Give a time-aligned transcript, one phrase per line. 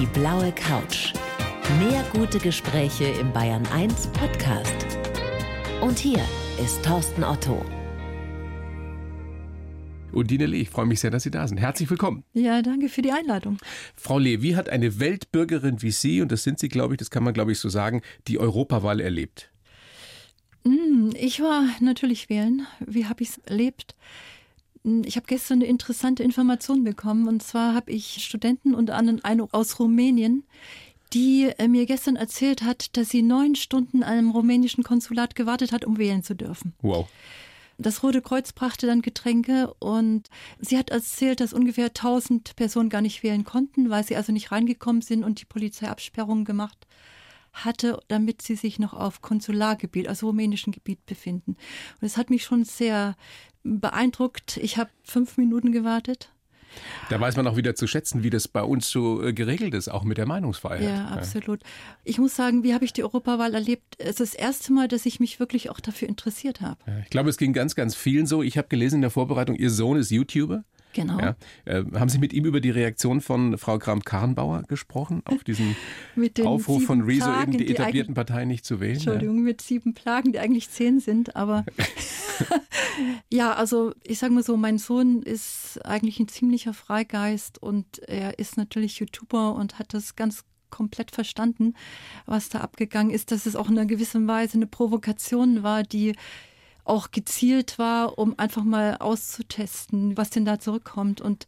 [0.00, 1.12] Die blaue Couch.
[1.78, 4.74] Mehr gute Gespräche im Bayern 1 Podcast.
[5.80, 6.18] Und hier
[6.60, 7.64] ist Thorsten Otto.
[10.10, 11.58] Undine Lee, ich freue mich sehr, dass Sie da sind.
[11.58, 12.24] Herzlich willkommen.
[12.32, 13.58] Ja, danke für die Einladung.
[13.94, 17.10] Frau Lee, wie hat eine Weltbürgerin wie Sie, und das sind Sie, glaube ich, das
[17.10, 19.52] kann man, glaube ich, so sagen, die Europawahl erlebt?
[20.64, 22.66] Hm, ich war natürlich wählen.
[22.84, 23.94] Wie habe ich es erlebt?
[24.84, 27.26] Ich habe gestern eine interessante Information bekommen.
[27.26, 30.44] Und zwar habe ich Studenten, unter anderem eine aus Rumänien,
[31.14, 35.72] die äh, mir gestern erzählt hat, dass sie neun Stunden an einem rumänischen Konsulat gewartet
[35.72, 36.74] hat, um wählen zu dürfen.
[36.82, 37.08] Wow.
[37.78, 40.28] Das Rote Kreuz brachte dann Getränke und
[40.60, 44.52] sie hat erzählt, dass ungefähr 1000 Personen gar nicht wählen konnten, weil sie also nicht
[44.52, 46.86] reingekommen sind und die Polizei Absperrungen gemacht
[47.52, 51.56] hatte, damit sie sich noch auf Konsulargebiet, also rumänischen Gebiet befinden.
[52.00, 53.16] Und es hat mich schon sehr
[53.64, 54.58] beeindruckt.
[54.58, 56.30] Ich habe fünf Minuten gewartet.
[57.08, 59.88] Da weiß man auch wieder zu schätzen, wie das bei uns so äh, geregelt ist,
[59.88, 60.82] auch mit der Meinungsfreiheit.
[60.88, 61.60] Ja, absolut.
[62.02, 63.94] Ich muss sagen, wie habe ich die Europawahl erlebt?
[63.98, 66.78] Es ist das erste Mal, dass ich mich wirklich auch dafür interessiert habe.
[66.86, 68.42] Ja, ich glaube, es ging ganz, ganz vielen so.
[68.42, 70.64] Ich habe gelesen in der Vorbereitung, Ihr Sohn ist YouTuber.
[70.94, 71.18] Genau.
[71.18, 71.36] Ja.
[71.64, 75.76] Äh, haben Sie mit ihm über die Reaktion von Frau Kramp-Karrenbauer gesprochen auf diesen
[76.44, 78.94] Aufruf von Rezo, Plagen, eben die, die etablierten Parteien nicht zu wählen?
[78.94, 79.42] Entschuldigung, ja.
[79.42, 81.66] mit sieben Plagen, die eigentlich zehn sind, aber
[83.30, 88.38] ja, also ich sage mal so, mein Sohn ist eigentlich ein ziemlicher Freigeist und er
[88.38, 91.74] ist natürlich YouTuber und hat das ganz komplett verstanden,
[92.26, 96.14] was da abgegangen ist, dass es auch in einer gewissen Weise eine Provokation war, die
[96.84, 101.20] auch gezielt war, um einfach mal auszutesten, was denn da zurückkommt.
[101.20, 101.46] Und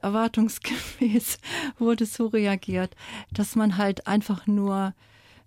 [0.00, 1.38] erwartungsgemäß
[1.78, 2.94] wurde so reagiert,
[3.32, 4.94] dass man halt einfach nur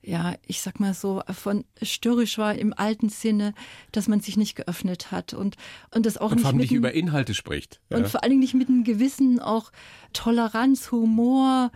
[0.03, 3.53] ja, ich sag mal so, von störrisch war im alten Sinne,
[3.91, 5.57] dass man sich nicht geöffnet hat und,
[5.93, 7.81] und das auch und nicht, vor allem nicht über Inhalte spricht.
[7.89, 7.97] Ja.
[7.97, 9.71] Und vor allen Dingen nicht mit einem gewissen auch
[10.13, 11.71] Toleranz, Humor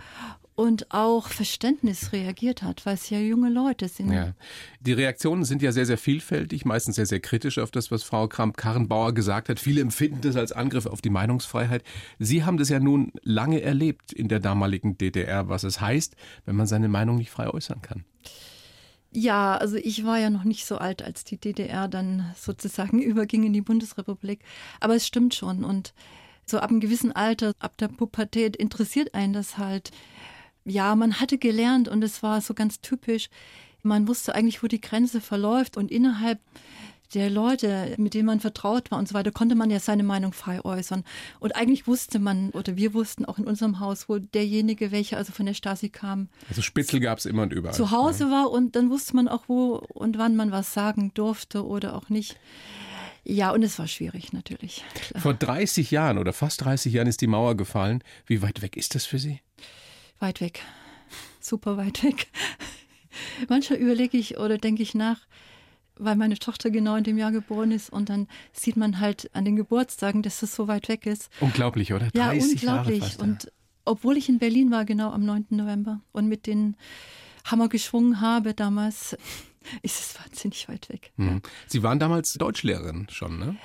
[0.56, 4.11] und auch Verständnis reagiert hat, weil es ja junge Leute sind.
[4.11, 4.34] Ja.
[4.80, 8.27] Die Reaktionen sind ja sehr, sehr vielfältig, meistens sehr, sehr kritisch auf das, was Frau
[8.27, 9.60] Kramp-Karrenbauer gesagt hat.
[9.60, 11.83] Viele empfinden das als Angriff auf die Meinungsfreiheit.
[12.20, 16.55] Sie haben das ja nun lange erlebt in der damaligen DDR, was es heißt, wenn
[16.55, 18.05] man seine Meinung nicht frei äußern kann.
[19.11, 23.43] Ja, also ich war ja noch nicht so alt, als die DDR dann sozusagen überging
[23.43, 24.39] in die Bundesrepublik.
[24.80, 25.66] Aber es stimmt schon.
[25.66, 25.93] Und
[26.45, 29.92] so ab einem gewissen Alter, ab der Pubertät interessiert einen das halt
[30.65, 33.30] ja, man hatte gelernt und es war so ganz typisch.
[33.83, 36.39] Man wusste eigentlich, wo die Grenze verläuft und innerhalb
[37.14, 40.33] der Leute, mit denen man vertraut war und so weiter, konnte man ja seine Meinung
[40.33, 41.04] frei äußern.
[41.39, 45.31] Und eigentlich wusste man, oder wir wussten auch in unserem Haus, wo derjenige, welcher also
[45.31, 46.30] von der Stasi kam.
[46.49, 47.75] Also Spitzel gab es immer und überall.
[47.75, 48.31] Zu Hause ja.
[48.31, 52.09] war und dann wusste man auch, wo und wann man was sagen durfte oder auch
[52.09, 52.37] nicht.
[53.23, 54.83] Ja, und es war schwierig natürlich.
[54.93, 55.21] Klar.
[55.21, 58.04] Vor 30 Jahren oder fast 30 Jahren ist die Mauer gefallen.
[58.25, 59.39] Wie weit weg ist das für Sie?
[60.20, 60.61] Weit weg.
[61.39, 62.27] Super weit weg.
[63.49, 65.21] Manchmal überlege ich oder denke ich nach,
[65.98, 69.45] weil meine Tochter genau in dem Jahr geboren ist und dann sieht man halt an
[69.45, 71.30] den Geburtstagen, dass das so weit weg ist.
[71.39, 72.09] Unglaublich, oder?
[72.09, 72.99] 30 ja, unglaublich.
[72.99, 73.23] Fast, ja.
[73.23, 73.52] Und
[73.86, 75.48] obwohl ich in Berlin war, genau am 9.
[75.52, 76.75] November und mit den
[77.45, 79.14] Hammer geschwungen habe damals,
[79.81, 81.11] ist es wahnsinnig weit weg.
[81.17, 81.42] Mhm.
[81.67, 83.55] Sie waren damals Deutschlehrerin schon, ne?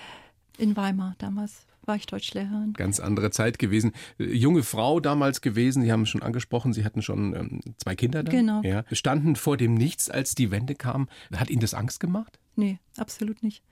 [0.59, 2.73] In Weimar damals war ich Deutschlehrerin.
[2.75, 3.93] Ganz andere Zeit gewesen.
[4.19, 8.23] Junge Frau damals gewesen, Sie haben es schon angesprochen, Sie hatten schon ähm, zwei Kinder
[8.23, 8.35] dann.
[8.35, 8.63] Genau.
[8.63, 8.85] Ja.
[8.93, 11.09] Standen vor dem Nichts, als die Wende kam.
[11.35, 12.39] Hat Ihnen das Angst gemacht?
[12.57, 13.63] Nee, absolut nicht.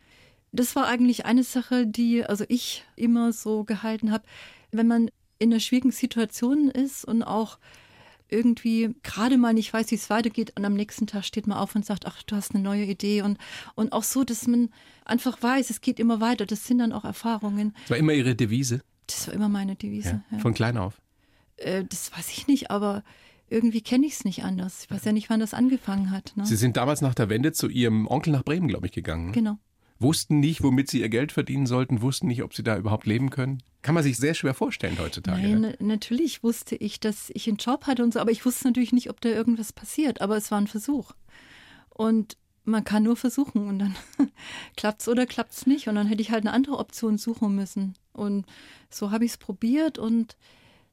[0.52, 4.24] Das war eigentlich eine Sache, die also ich immer so gehalten habe,
[4.70, 7.58] wenn man in einer schwierigen Situation ist und auch
[8.28, 11.74] irgendwie gerade mal nicht weiß, wie es weitergeht und am nächsten Tag steht man auf
[11.74, 13.38] und sagt, ach, du hast eine neue Idee und,
[13.74, 14.70] und auch so, dass man
[15.04, 16.46] einfach weiß, es geht immer weiter.
[16.46, 17.74] Das sind dann auch Erfahrungen.
[17.82, 18.82] Das war immer Ihre Devise?
[19.06, 20.22] Das war immer meine Devise.
[20.30, 21.00] Ja, von klein auf?
[21.56, 23.02] Äh, das weiß ich nicht, aber
[23.48, 24.84] irgendwie kenne ich es nicht anders.
[24.84, 26.32] Ich weiß ja nicht, wann das angefangen hat.
[26.36, 26.44] Ne?
[26.44, 29.32] Sie sind damals nach der Wende zu Ihrem Onkel nach Bremen, glaube ich, gegangen.
[29.32, 29.58] Genau
[30.00, 33.30] wussten nicht, womit sie ihr Geld verdienen sollten, wussten nicht, ob sie da überhaupt leben
[33.30, 33.62] können.
[33.82, 35.42] Kann man sich sehr schwer vorstellen heutzutage.
[35.42, 35.76] Nein, ne?
[35.80, 39.10] natürlich wusste ich, dass ich einen Job hatte und so, aber ich wusste natürlich nicht,
[39.10, 40.20] ob da irgendwas passiert.
[40.20, 41.12] Aber es war ein Versuch.
[41.90, 43.96] Und man kann nur versuchen und dann
[44.76, 45.88] klappt's oder klappt's nicht.
[45.88, 47.94] Und dann hätte ich halt eine andere Option suchen müssen.
[48.12, 48.46] Und
[48.90, 50.36] so habe ich es probiert und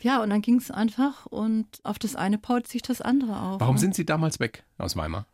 [0.01, 3.61] ja, und dann ging es einfach und auf das eine baut sich das andere auf.
[3.61, 5.25] Warum sind Sie damals weg aus Weimar?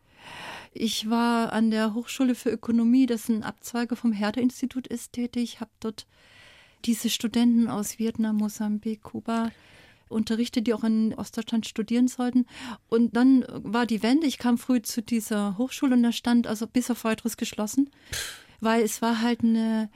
[0.74, 5.60] Ich war an der Hochschule für Ökonomie, das ein Abzweige vom Herder-Institut ist, tätig.
[5.60, 6.06] Habe dort
[6.84, 9.50] diese Studenten aus Vietnam, Mosambik, Kuba
[10.08, 12.46] unterrichtet, die auch in Ostdeutschland studieren sollten.
[12.88, 14.26] Und dann war die Wende.
[14.26, 17.90] Ich kam früh zu dieser Hochschule und da stand also bis auf weiteres geschlossen,
[18.60, 19.90] weil es war halt eine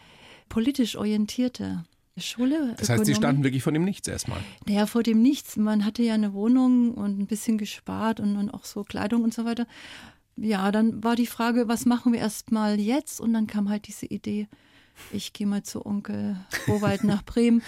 [0.49, 1.84] politisch orientierte.
[2.19, 2.75] Schule.
[2.79, 4.38] Das heißt, Sie standen wirklich vor dem Nichts erstmal.
[4.67, 5.58] Naja, vor dem Nichts.
[5.58, 9.34] Man hatte ja eine Wohnung und ein bisschen gespart und, und auch so Kleidung und
[9.34, 9.67] so weiter.
[10.36, 13.20] Ja, dann war die Frage, was machen wir erstmal jetzt?
[13.20, 14.48] Und dann kam halt diese Idee,
[15.12, 16.36] ich gehe mal zu Onkel
[16.68, 17.62] Rowald nach Bremen.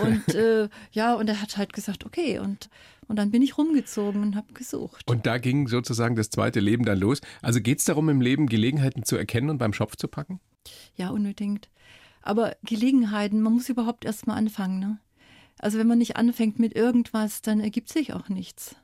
[0.00, 2.38] Und äh, ja, und er hat halt gesagt, okay.
[2.38, 2.70] Und,
[3.08, 5.08] und dann bin ich rumgezogen und habe gesucht.
[5.10, 7.20] Und da ging sozusagen das zweite Leben dann los.
[7.42, 10.40] Also geht es darum, im Leben Gelegenheiten zu erkennen und beim Schopf zu packen?
[10.96, 11.68] Ja, unbedingt.
[12.22, 14.78] Aber Gelegenheiten, man muss überhaupt erst mal anfangen.
[14.78, 14.98] Ne?
[15.58, 18.76] Also wenn man nicht anfängt mit irgendwas, dann ergibt sich auch nichts.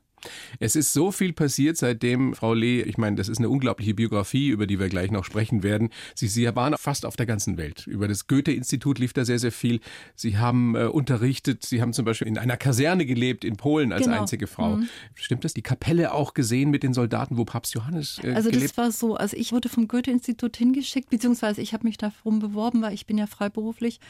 [0.59, 4.49] Es ist so viel passiert seitdem, Frau Lee, ich meine, das ist eine unglaubliche Biografie,
[4.49, 5.91] über die wir gleich noch sprechen werden.
[6.15, 7.87] Sie, Sie waren fast auf der ganzen Welt.
[7.87, 9.81] Über das Goethe-Institut lief da sehr, sehr viel.
[10.15, 14.05] Sie haben äh, unterrichtet, Sie haben zum Beispiel in einer Kaserne gelebt in Polen als
[14.05, 14.21] genau.
[14.21, 14.77] einzige Frau.
[14.77, 14.89] Mhm.
[15.15, 15.55] Stimmt das?
[15.55, 19.17] Die Kapelle auch gesehen mit den Soldaten, wo Papst Johannes äh, Also das war so,
[19.17, 23.19] also ich wurde vom Goethe-Institut hingeschickt, beziehungsweise ich habe mich darum beworben, weil ich bin
[23.19, 24.01] ja freiberuflich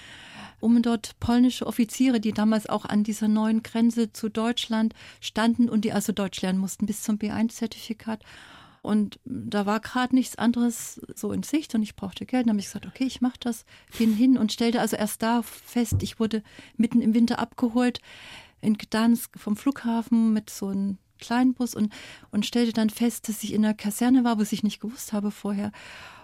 [0.61, 5.85] um dort polnische Offiziere, die damals auch an dieser neuen Grenze zu Deutschland standen und
[5.85, 8.23] die also Deutsch lernen mussten bis zum B1-Zertifikat.
[8.83, 12.47] Und da war gerade nichts anderes so in Sicht und ich brauchte Geld.
[12.47, 13.67] Dann habe ich gesagt, okay, ich mache das,
[13.99, 16.43] bin hin und stellte also erst da fest, ich wurde
[16.79, 18.01] mitten im Winter abgeholt
[18.63, 21.93] in Gdansk vom Flughafen mit so einem kleinen Bus und,
[22.31, 25.31] und stellte dann fest, dass ich in der Kaserne war, was ich nicht gewusst habe
[25.31, 25.73] vorher.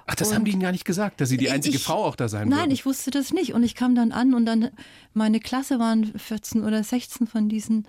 [0.07, 2.05] Ach, das und haben die Ihnen gar nicht gesagt, dass Sie die einzige ich, Frau
[2.05, 2.71] auch da sein Nein, würden.
[2.71, 3.53] ich wusste das nicht.
[3.53, 4.71] Und ich kam dann an und dann,
[5.13, 7.87] meine Klasse waren 14 oder 16 von diesen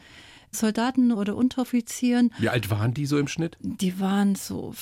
[0.52, 2.34] Soldaten oder Unteroffizieren.
[2.40, 3.58] Wie alt waren die so im Schnitt?
[3.62, 4.74] Die waren so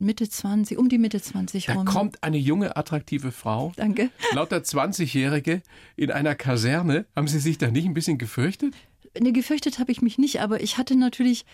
[0.00, 1.84] Mitte 20, um die Mitte 20 rum.
[1.84, 3.72] Da kommt eine junge, attraktive Frau.
[3.76, 4.10] Danke.
[4.32, 5.62] Lauter 20-Jährige
[5.96, 7.06] in einer Kaserne.
[7.14, 8.74] Haben Sie sich da nicht ein bisschen gefürchtet?
[9.18, 11.44] Ne, gefürchtet habe ich mich nicht, aber ich hatte natürlich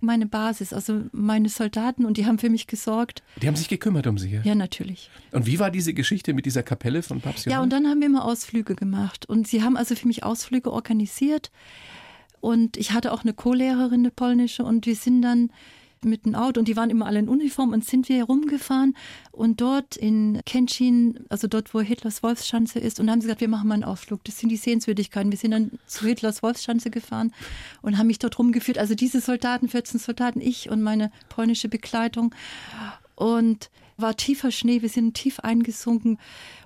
[0.00, 3.22] meine Basis, also meine Soldaten und die haben für mich gesorgt.
[3.40, 4.42] Die haben sich gekümmert um Sie, ja?
[4.42, 5.10] Ja, natürlich.
[5.30, 8.06] Und wie war diese Geschichte mit dieser Kapelle von Papst Ja, und dann haben wir
[8.06, 11.52] immer Ausflüge gemacht und sie haben also für mich Ausflüge organisiert
[12.42, 15.52] und ich hatte auch eine Co-Lehrerin, eine polnische und wir sind dann
[16.04, 18.96] mit dem Auto und die waren immer alle in Uniform und sind wir herumgefahren
[19.30, 23.48] und dort in Kenshin, also dort, wo Hitlers Wolfschanze ist, und haben sie gesagt, wir
[23.48, 24.24] machen mal einen Ausflug.
[24.24, 25.30] Das sind die Sehenswürdigkeiten.
[25.30, 27.32] Wir sind dann zu Hitlers Wolfschanze gefahren
[27.80, 28.76] und haben mich dort rumgeführt.
[28.76, 32.34] Also diese Soldaten, 14 Soldaten, ich und meine polnische Begleitung.
[33.14, 33.70] Und
[34.02, 36.18] war tiefer Schnee, wir sind tief eingesunken.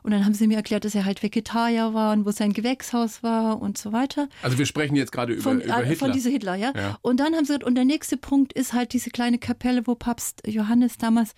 [0.02, 3.22] Und dann haben sie mir erklärt, dass er halt Vegetarier war und wo sein Gewächshaus
[3.22, 4.28] war und so weiter.
[4.42, 5.96] Also wir sprechen jetzt gerade über, von, über äh, Hitler.
[5.96, 6.72] Von dieser Hitler, ja?
[6.74, 6.98] ja.
[7.02, 9.94] Und dann haben sie gesagt, und der nächste Punkt ist halt diese kleine Kapelle, wo
[9.94, 11.34] Papst Johannes damals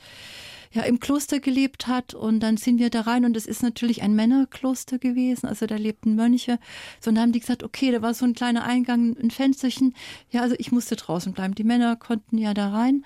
[0.71, 4.03] ja im Kloster gelebt hat und dann sind wir da rein und es ist natürlich
[4.03, 6.59] ein Männerkloster gewesen, also da lebten Mönche.
[7.01, 9.95] So und dann haben die gesagt, okay, da war so ein kleiner Eingang, ein Fensterchen.
[10.31, 11.55] Ja, also ich musste draußen bleiben.
[11.55, 13.05] Die Männer konnten ja da rein.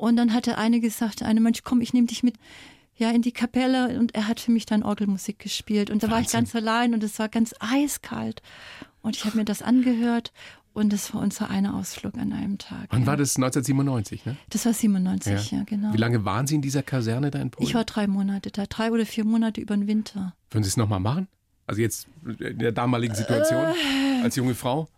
[0.00, 2.36] Und dann hatte eine gesagt, eine Mensch, komm, ich nehme dich mit
[2.96, 5.90] ja, in die Kapelle und er hat für mich dann Orgelmusik gespielt.
[5.90, 6.10] Und da Wahnsinn.
[6.10, 8.40] war ich ganz allein und es war ganz eiskalt.
[9.02, 10.32] Und ich habe mir das angehört
[10.72, 12.86] und das war unser einer Ausflug an einem Tag.
[12.88, 13.06] Wann ja.
[13.06, 13.36] war das?
[13.36, 14.36] 1997, ne?
[14.48, 15.58] Das war 97, ja.
[15.58, 15.64] ja.
[15.64, 15.92] genau.
[15.92, 17.68] Wie lange waren Sie in dieser Kaserne da in Polen?
[17.68, 20.34] Ich war drei Monate da, drei oder vier Monate über den Winter.
[20.50, 21.28] Würden Sie es nochmal machen?
[21.66, 22.08] Also jetzt
[22.38, 24.88] in der damaligen Situation äh, als junge Frau?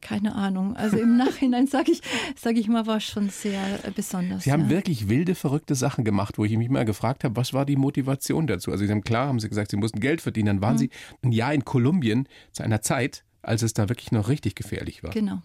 [0.00, 0.76] Keine Ahnung.
[0.76, 2.02] Also im Nachhinein sage ich,
[2.36, 4.44] sag ich mal, war schon sehr besonders.
[4.44, 4.70] Sie haben ja.
[4.70, 8.46] wirklich wilde, verrückte Sachen gemacht, wo ich mich mal gefragt habe, was war die Motivation
[8.46, 8.70] dazu?
[8.70, 10.46] Also Sie haben klar, haben Sie gesagt, Sie mussten Geld verdienen.
[10.46, 10.78] Dann waren mhm.
[10.78, 10.90] Sie
[11.22, 15.10] ein Jahr in Kolumbien zu einer Zeit, als es da wirklich noch richtig gefährlich war.
[15.10, 15.42] Genau.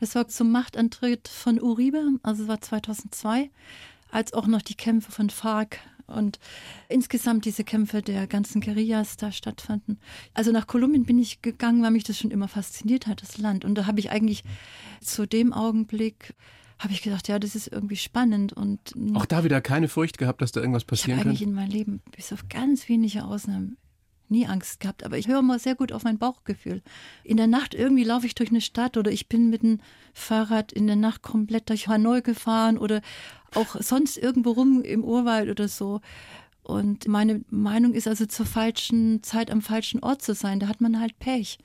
[0.00, 3.50] Das war zum Machtantritt von Uribe, also es war 2002,
[4.10, 6.38] als auch noch die Kämpfe von FARC und
[6.88, 9.98] insgesamt diese Kämpfe der ganzen Guerillas da stattfanden.
[10.34, 13.64] Also nach Kolumbien bin ich gegangen, weil mich das schon immer fasziniert hat, das Land.
[13.64, 14.44] Und da habe ich eigentlich
[15.00, 16.34] zu dem Augenblick
[16.78, 18.78] habe ich gedacht, ja, das ist irgendwie spannend und
[19.14, 21.38] auch da wieder keine Furcht gehabt, dass da irgendwas passieren ich könnte.
[21.38, 23.78] Eigentlich in meinem Leben bis auf ganz wenige Ausnahmen
[24.30, 26.82] nie Angst gehabt, aber ich höre mal sehr gut auf mein Bauchgefühl.
[27.24, 29.80] In der Nacht irgendwie laufe ich durch eine Stadt oder ich bin mit dem
[30.12, 33.00] Fahrrad in der Nacht komplett durch Hanoi gefahren oder
[33.54, 36.00] auch sonst irgendwo rum im Urwald oder so.
[36.66, 40.58] Und meine Meinung ist also zur falschen Zeit am falschen Ort zu sein.
[40.58, 41.58] Da hat man halt Pech.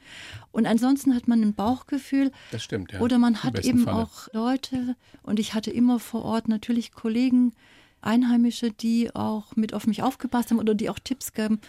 [0.52, 2.32] Und ansonsten hat man ein Bauchgefühl.
[2.52, 3.00] Das stimmt, ja.
[3.00, 3.98] Oder man hat eben Falle.
[3.98, 4.96] auch Leute.
[5.24, 7.54] Und ich hatte immer vor Ort natürlich Kollegen,
[8.02, 11.60] Einheimische, die auch mit auf mich aufgepasst haben oder die auch Tipps gaben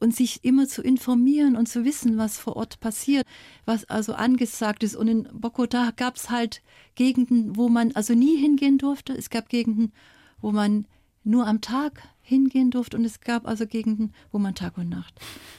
[0.00, 3.26] und sich immer zu informieren und zu wissen, was vor Ort passiert,
[3.64, 4.96] was also angesagt ist.
[4.96, 6.62] Und in Bogota gab es halt
[6.94, 9.12] Gegenden, wo man also nie hingehen durfte.
[9.12, 9.92] Es gab Gegenden,
[10.40, 10.86] wo man
[11.24, 15.14] nur am Tag hingehen durfte und es gab also Gegenden, wo man Tag und Nacht.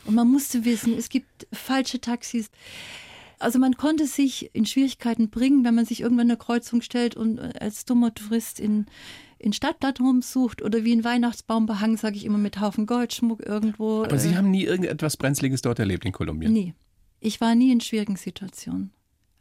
[0.05, 2.49] Und man musste wissen, es gibt falsche Taxis.
[3.39, 7.39] Also man konnte sich in Schwierigkeiten bringen, wenn man sich irgendwann eine Kreuzung stellt und
[7.39, 8.85] als dummer Tourist in
[9.45, 14.03] in Stadtblatt rumsucht oder wie ein Weihnachtsbaum behangen, sage ich immer mit Haufen Goldschmuck irgendwo.
[14.03, 16.51] Aber Sie haben nie irgendetwas Brenzliges dort erlebt in Kolumbien?
[16.51, 16.73] Nie.
[17.19, 18.91] Ich war nie in schwierigen Situationen.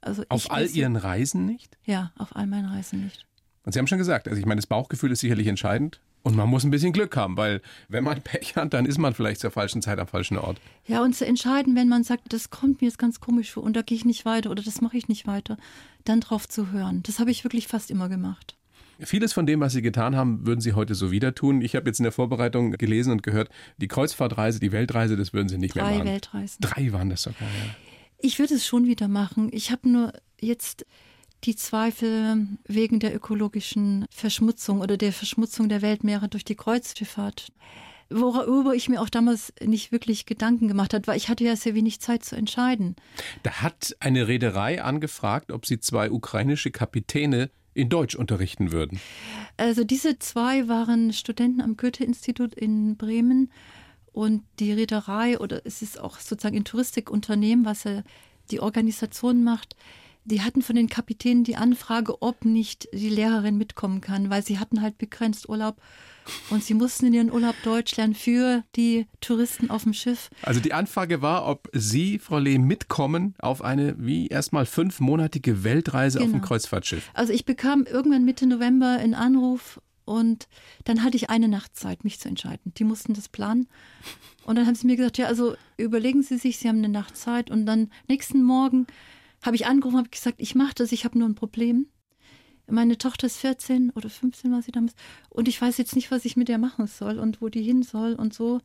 [0.02, 1.78] Also auf all weiß, Ihren Reisen nicht?
[1.84, 3.26] Ja, auf all meinen Reisen nicht.
[3.64, 6.00] Und Sie haben schon gesagt, also ich meine, das Bauchgefühl ist sicherlich entscheidend.
[6.22, 9.12] Und man muss ein bisschen Glück haben, weil wenn man Pech hat, dann ist man
[9.12, 10.58] vielleicht zur falschen Zeit am falschen Ort.
[10.86, 13.74] Ja, und zu entscheiden, wenn man sagt, das kommt mir jetzt ganz komisch vor und
[13.74, 15.58] da gehe ich nicht weiter oder das mache ich nicht weiter,
[16.04, 17.02] dann drauf zu hören.
[17.02, 18.56] Das habe ich wirklich fast immer gemacht.
[19.00, 21.62] Vieles von dem, was Sie getan haben, würden Sie heute so wieder tun.
[21.62, 23.48] Ich habe jetzt in der Vorbereitung gelesen und gehört,
[23.78, 26.04] die Kreuzfahrtreise, die Weltreise, das würden Sie nicht Drei mehr machen.
[26.04, 26.58] Drei Weltreisen.
[26.60, 27.74] Drei waren das sogar, ja.
[28.18, 29.50] Ich würde es schon wieder machen.
[29.52, 30.86] Ich habe nur jetzt
[31.44, 37.48] die Zweifel wegen der ökologischen Verschmutzung oder der Verschmutzung der Weltmeere durch die Kreuzschifffahrt.
[38.10, 41.74] Worüber ich mir auch damals nicht wirklich Gedanken gemacht habe, weil ich hatte ja sehr
[41.74, 42.96] wenig Zeit zu entscheiden.
[43.42, 49.00] Da hat eine Reederei angefragt, ob sie zwei ukrainische Kapitäne in Deutsch unterrichten würden.
[49.56, 53.50] Also diese zwei waren Studenten am Goethe-Institut in Bremen
[54.12, 57.84] und die Reederei oder es ist auch sozusagen ein Touristikunternehmen, was
[58.50, 59.76] die Organisation macht,
[60.24, 64.58] die hatten von den Kapitänen die Anfrage, ob nicht die Lehrerin mitkommen kann, weil sie
[64.58, 65.76] hatten halt begrenzt Urlaub
[66.50, 70.30] und sie mussten in ihren Urlaub Deutsch lernen für die Touristen auf dem Schiff.
[70.42, 76.18] Also die Anfrage war, ob Sie, Frau Lehm, mitkommen auf eine wie erstmal fünfmonatige Weltreise
[76.18, 76.26] genau.
[76.26, 76.48] auf dem genau.
[76.48, 77.10] Kreuzfahrtschiff.
[77.14, 80.48] Also ich bekam irgendwann Mitte November einen Anruf und
[80.84, 82.72] dann hatte ich eine Nacht Zeit, mich zu entscheiden.
[82.76, 83.68] Die mussten das planen.
[84.44, 87.16] Und dann haben sie mir gesagt, ja, also überlegen Sie sich, Sie haben eine Nacht
[87.16, 88.86] Zeit und dann nächsten Morgen
[89.42, 91.86] habe ich angerufen, habe gesagt, ich mache das, ich habe nur ein Problem.
[92.66, 94.94] Meine Tochter ist 14 oder 15 war sie damals
[95.28, 97.82] und ich weiß jetzt nicht, was ich mit ihr machen soll und wo die hin
[97.82, 98.60] soll und so.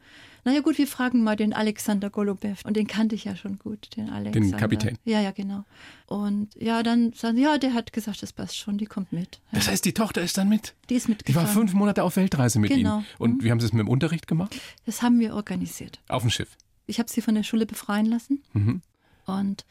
[0.45, 3.97] Naja gut, wir fragen mal den Alexander Golubev und den kannte ich ja schon gut,
[3.97, 4.51] den Alexander.
[4.51, 4.97] Den Kapitän.
[5.03, 5.65] Ja, ja, genau.
[6.05, 9.41] Und ja, dann sagen sie, ja, der hat gesagt, das passt schon, die kommt mit.
[9.51, 9.59] Ja.
[9.59, 10.75] Das heißt, die Tochter ist dann mit?
[10.89, 11.27] Die ist mit.
[11.27, 12.97] Die war fünf Monate auf Weltreise mit genau.
[12.97, 13.05] Ihnen.
[13.17, 13.43] Und mhm.
[13.43, 14.55] wie haben Sie es mit dem Unterricht gemacht?
[14.85, 15.99] Das haben wir organisiert.
[16.07, 16.55] Auf dem Schiff?
[16.87, 18.41] Ich habe sie von der Schule befreien lassen.
[18.53, 18.81] Mhm.
[19.25, 19.65] Und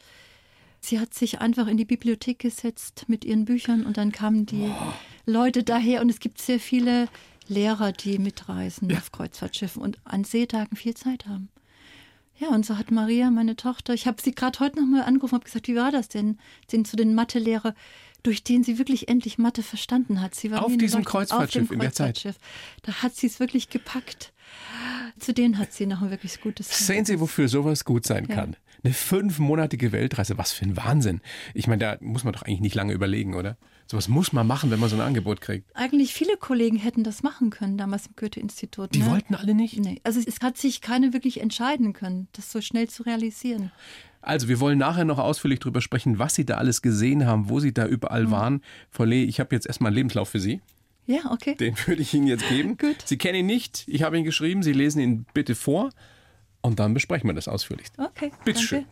[0.81, 4.69] Sie hat sich einfach in die Bibliothek gesetzt mit ihren Büchern und dann kamen die
[4.69, 4.93] oh.
[5.25, 7.07] Leute daher und es gibt sehr viele
[7.47, 8.97] Lehrer, die mitreisen ja.
[8.97, 11.49] auf Kreuzfahrtschiffen und an Seetagen viel Zeit haben.
[12.37, 15.45] Ja, und so hat Maria, meine Tochter, ich habe sie gerade heute nochmal angerufen und
[15.45, 16.37] gesagt, wie war das denn?
[16.71, 17.75] Den, zu den Mathelehrer,
[18.23, 20.35] durch den sie wirklich endlich Mathe verstanden hat.
[20.35, 22.33] Sie war auf diesem Kreuzfahrtschiff auf in der Zeit.
[22.83, 24.31] Da hat sie es wirklich gepackt.
[25.19, 26.87] Zu denen hat sie noch ein wirklich gutes.
[26.87, 28.35] Sehen Sie, wofür sowas gut sein ja.
[28.35, 28.55] kann.
[28.83, 31.21] Eine fünfmonatige Weltreise, was für ein Wahnsinn.
[31.53, 33.57] Ich meine, da muss man doch eigentlich nicht lange überlegen, oder?
[33.87, 35.75] Sowas muss man machen, wenn man so ein Angebot kriegt.
[35.75, 38.93] Eigentlich viele Kollegen hätten das machen können damals im Goethe-Institut.
[38.93, 39.07] Die ne?
[39.07, 39.79] wollten alle nicht?
[39.79, 39.99] Nee.
[40.03, 43.71] Also es hat sich keine wirklich entscheiden können, das so schnell zu realisieren.
[44.21, 47.61] Also, wir wollen nachher noch ausführlich darüber sprechen, was Sie da alles gesehen haben, wo
[47.61, 48.31] Sie da überall mhm.
[48.31, 48.63] waren.
[48.91, 50.61] Frau Lee, ich habe jetzt erstmal einen Lebenslauf für Sie.
[51.05, 51.55] Ja, okay.
[51.55, 52.77] Den würde ich Ihnen jetzt geben.
[52.77, 52.97] Gut.
[53.05, 53.85] Sie kennen ihn nicht.
[53.87, 54.61] Ich habe ihn geschrieben.
[54.61, 55.89] Sie lesen ihn bitte vor.
[56.61, 57.87] Und dann besprechen wir das ausführlich.
[57.97, 58.31] Okay.
[58.43, 58.85] Bitte schön.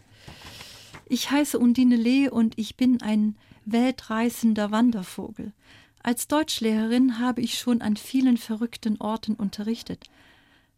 [1.06, 5.54] Ich heiße Undine Lee und ich bin ein weltreißender Wandervogel.
[6.04, 10.06] Als Deutschlehrerin habe ich schon an vielen verrückten Orten unterrichtet.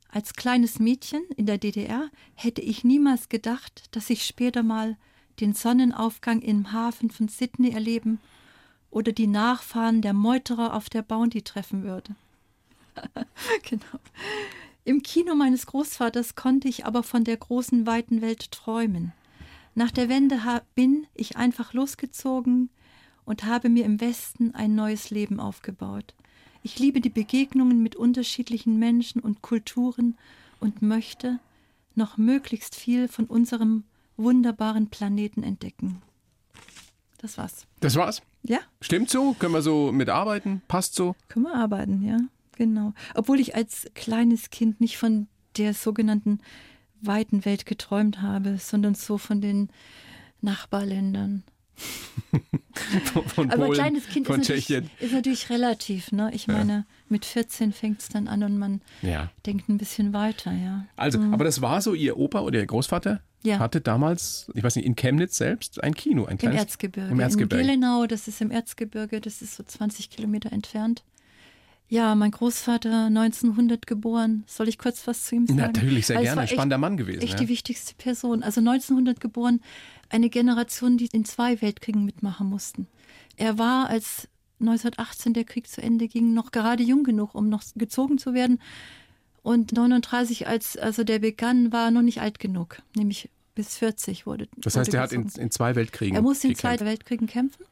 [0.08, 4.98] Als kleines Mädchen in der DDR hätte ich niemals gedacht, dass ich später mal
[5.39, 8.19] den Sonnenaufgang im Hafen von Sydney erleben
[8.89, 12.15] oder die Nachfahren der Meuterer auf der Bounty treffen würde.
[13.69, 14.00] genau.
[14.86, 19.12] Im Kino meines Großvaters konnte ich aber von der großen weiten Welt träumen.
[19.75, 20.41] Nach der Wende
[20.75, 22.69] bin ich einfach losgezogen
[23.25, 26.15] und habe mir im Westen ein neues Leben aufgebaut.
[26.63, 30.17] Ich liebe die Begegnungen mit unterschiedlichen Menschen und Kulturen
[30.59, 31.39] und möchte
[31.95, 33.83] noch möglichst viel von unserem
[34.17, 36.01] wunderbaren Planeten entdecken.
[37.19, 37.65] Das war's.
[37.79, 38.21] Das war's?
[38.43, 38.59] Ja.
[38.81, 39.33] Stimmt so?
[39.33, 40.62] Können wir so mitarbeiten?
[40.67, 41.15] Passt so?
[41.27, 42.17] Können wir arbeiten, ja.
[42.59, 42.93] Genau.
[43.15, 46.39] Obwohl ich als kleines Kind nicht von der sogenannten
[46.99, 49.69] weiten Welt geträumt habe, sondern so von den
[50.41, 51.43] Nachbarländern.
[53.27, 54.83] von Aber Polen, kleines Kind von ist, Tschechien.
[54.83, 56.11] Natürlich, ist natürlich relativ.
[56.11, 56.31] Ne?
[56.33, 56.85] Ich meine, ja.
[57.07, 59.31] mit 14 fängt es dann an und man ja.
[59.45, 60.51] denkt ein bisschen weiter.
[60.51, 60.85] Ja.
[60.97, 61.33] Also, mhm.
[61.33, 63.59] aber das war so, Ihr Opa oder Ihr Großvater ja.
[63.59, 66.57] hatte damals, ich weiß nicht, in Chemnitz selbst ein Kino, ein kleines.
[66.57, 67.09] Im Erzgebirge.
[67.09, 67.61] Im Erzgebirge.
[67.61, 71.05] In Gelenau, das ist im Erzgebirge, das ist so 20 Kilometer entfernt.
[71.89, 74.43] Ja, mein Großvater 1900 geboren.
[74.46, 75.60] Soll ich kurz was zu ihm sagen?
[75.60, 76.48] Natürlich, sehr gerne.
[76.48, 77.22] Spannender Mann gewesen.
[77.22, 77.39] Echt ja.
[77.39, 78.43] die wichtigste Person.
[78.43, 79.60] Also 1900 geboren,
[80.10, 82.88] eine Generation, die in zwei Weltkriegen mitmachen mussten.
[83.38, 84.27] Er war, als
[84.60, 88.60] 1918 der Krieg zu Ende ging, noch gerade jung genug, um noch gezogen zu werden.
[89.41, 94.27] Und 39, als also der begann, war er noch nicht alt genug, nämlich bis 40
[94.27, 94.48] wurde.
[94.58, 96.15] Das heißt, er hat in, in, zwei Weltkriegen.
[96.15, 97.65] Er musste in zwei Weltkriegen kämpfen.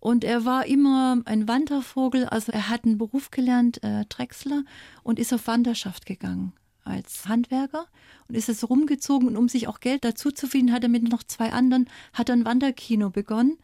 [0.00, 4.64] Und er war immer ein Wandervogel, also er hat einen Beruf gelernt, äh, Drechsler,
[5.02, 6.54] und ist auf Wanderschaft gegangen
[6.84, 7.86] als Handwerker
[8.28, 11.02] und ist es rumgezogen und um sich auch Geld dazu zu verdienen, hat er mit
[11.08, 13.58] noch zwei anderen, hat er ein Wanderkino begonnen.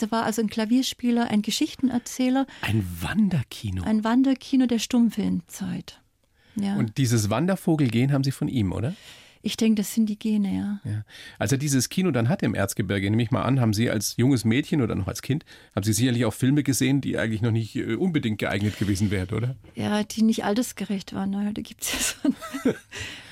[0.00, 2.46] Er war also ein Klavierspieler, ein Geschichtenerzähler.
[2.62, 3.82] Ein Wanderkino?
[3.82, 6.00] Ein Wanderkino der Stummfilmzeit.
[6.56, 6.76] Ja.
[6.76, 8.94] Und dieses Wandervogelgehen haben Sie von ihm, oder?
[9.42, 10.80] Ich denke, das sind die Gene, ja.
[10.90, 11.04] ja.
[11.38, 14.16] Als er dieses Kino dann hatte im Erzgebirge, nehme ich mal an, haben Sie als
[14.16, 15.44] junges Mädchen oder noch als Kind,
[15.74, 19.30] haben Sie sicherlich auch Filme gesehen, die eigentlich noch nicht äh, unbedingt geeignet gewesen wären,
[19.30, 19.56] oder?
[19.74, 21.30] Ja, die nicht altersgerecht waren.
[21.30, 22.74] Naja, da gibt es ja so.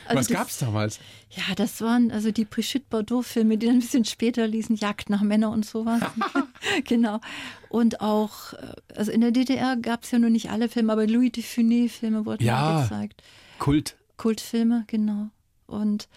[0.09, 1.01] Also Was gab es damals?
[1.31, 5.21] Ja, das waren also die Brigitte Bardot-Filme, die dann ein bisschen später ließen, Jagd nach
[5.21, 6.01] Männern und sowas.
[6.85, 7.21] genau.
[7.69, 11.07] Und auch, äh, also in der DDR gab es ja nur nicht alle Filme, aber
[11.07, 13.23] Louis de Funès-Filme wurden ja, gezeigt.
[13.59, 13.97] Kult.
[14.17, 15.29] Kultfilme, genau.
[15.69, 16.09] Und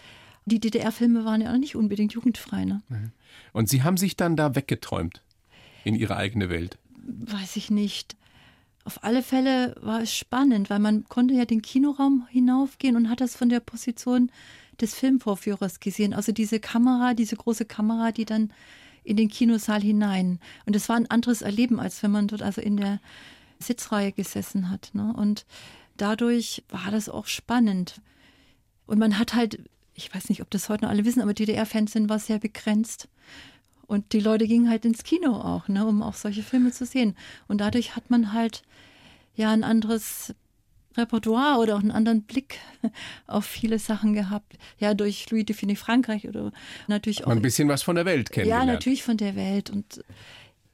[0.44, 2.64] die DDR-Filme waren ja auch nicht unbedingt jugendfrei.
[2.64, 2.82] Ne?
[3.52, 5.22] Und Sie haben sich dann da weggeträumt
[5.84, 6.78] in Ihre eigene Welt?
[7.04, 8.16] Weiß ich nicht.
[8.84, 13.20] Auf alle Fälle war es spannend, weil man konnte ja den Kinoraum hinaufgehen und hat
[13.20, 14.32] das von der Position
[14.80, 16.14] des Filmvorführers gesehen.
[16.14, 18.52] Also diese Kamera, diese große Kamera, die dann
[19.04, 20.40] in den Kinosaal hinein.
[20.66, 23.00] Und es war ein anderes Erleben, als wenn man dort also in der
[23.60, 24.90] Sitzreihe gesessen hat.
[24.94, 25.12] Ne?
[25.16, 25.46] Und
[25.96, 28.00] dadurch war das auch spannend.
[28.86, 29.60] Und man hat halt,
[29.94, 33.08] ich weiß nicht, ob das heute noch alle wissen, aber DDR-Fernsehen war sehr begrenzt.
[33.86, 37.14] Und die Leute gingen halt ins Kino auch, ne, um auch solche Filme zu sehen.
[37.48, 38.62] Und dadurch hat man halt
[39.34, 40.34] ja ein anderes
[40.96, 42.58] Repertoire oder auch einen anderen Blick
[43.26, 44.58] auf viele Sachen gehabt.
[44.78, 46.52] Ja, durch Louis de Finet Frankreich oder
[46.86, 47.30] natürlich auch.
[47.30, 48.66] Ein bisschen was von der Welt kennengelernt.
[48.66, 49.70] Ja, natürlich von der Welt.
[49.70, 50.04] Und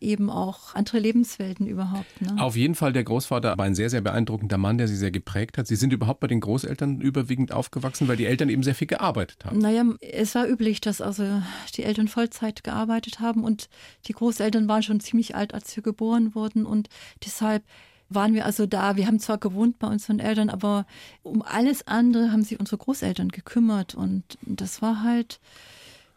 [0.00, 2.20] eben auch andere Lebenswelten überhaupt.
[2.20, 2.36] Ne?
[2.38, 5.58] Auf jeden Fall der Großvater war ein sehr, sehr beeindruckender Mann, der Sie sehr geprägt
[5.58, 5.66] hat.
[5.66, 9.44] Sie sind überhaupt bei den Großeltern überwiegend aufgewachsen, weil die Eltern eben sehr viel gearbeitet
[9.44, 9.58] haben.
[9.58, 11.42] Naja, es war üblich, dass also
[11.74, 13.68] die Eltern Vollzeit gearbeitet haben und
[14.06, 16.88] die Großeltern waren schon ziemlich alt, als wir geboren wurden und
[17.24, 17.64] deshalb
[18.08, 18.96] waren wir also da.
[18.96, 20.86] Wir haben zwar gewohnt bei unseren Eltern, aber
[21.22, 25.40] um alles andere haben sich unsere Großeltern gekümmert und das war halt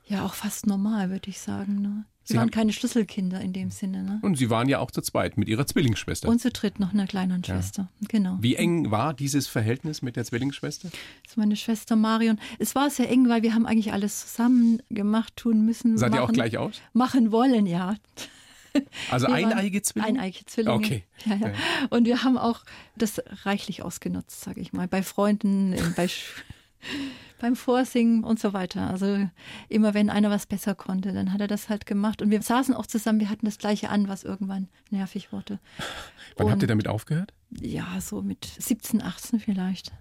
[0.06, 1.82] ja auch fast normal, würde ich sagen.
[1.82, 2.06] Ne?
[2.32, 4.04] Sie, waren keine Schlüsselkinder in dem Sinne.
[4.04, 4.20] Ne?
[4.22, 6.28] Und Sie waren ja auch zu zweit mit Ihrer Zwillingsschwester.
[6.28, 7.90] Und zu dritt noch eine kleine Schwester.
[8.00, 8.08] Ja.
[8.10, 8.38] Genau.
[8.42, 10.90] Wie eng war dieses Verhältnis mit der Zwillingsschwester?
[10.90, 12.40] Das ist meine Schwester Marion.
[12.60, 15.98] Es war sehr eng, weil wir haben eigentlich alles zusammen gemacht, tun müssen.
[15.98, 16.82] Seid ihr auch gleich aus?
[16.94, 17.96] Machen wollen, ja.
[19.10, 20.20] Also eineige Zwillinge?
[20.20, 20.76] Eineige Zwillinge.
[20.76, 21.04] Okay.
[21.26, 21.54] Ja, ja.
[21.90, 22.64] Und wir haben auch
[22.96, 24.88] das reichlich ausgenutzt, sage ich mal.
[24.88, 26.08] Bei Freunden, bei
[27.40, 28.90] beim Vorsingen und so weiter.
[28.90, 29.28] Also
[29.70, 32.22] immer wenn einer was besser konnte, dann hat er das halt gemacht.
[32.22, 35.60] Und wir saßen auch zusammen, wir hatten das gleiche an, was irgendwann nervig wurde.
[36.38, 37.34] Wann und, habt ihr damit aufgehört?
[37.50, 39.92] Ja, so mit 17, 18 vielleicht.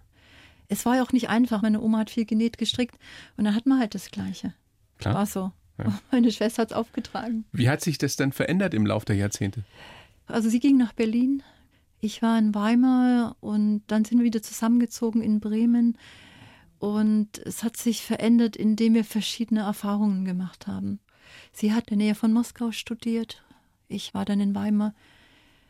[0.68, 1.62] Es war ja auch nicht einfach.
[1.62, 2.96] Meine Oma hat viel genäht, gestrickt
[3.36, 4.54] und dann hat man halt das Gleiche.
[4.98, 5.14] Klar.
[5.14, 5.52] War so.
[5.78, 5.98] Ja.
[6.12, 7.44] Meine Schwester hat es aufgetragen.
[7.52, 9.64] Wie hat sich das denn verändert im Laufe der Jahrzehnte?
[10.26, 11.42] Also sie ging nach Berlin.
[12.00, 15.98] Ich war in Weimar und dann sind wir wieder zusammengezogen in Bremen.
[16.80, 20.98] Und es hat sich verändert, indem wir verschiedene Erfahrungen gemacht haben.
[21.52, 23.44] Sie hat in der Nähe von Moskau studiert.
[23.86, 24.94] Ich war dann in Weimar.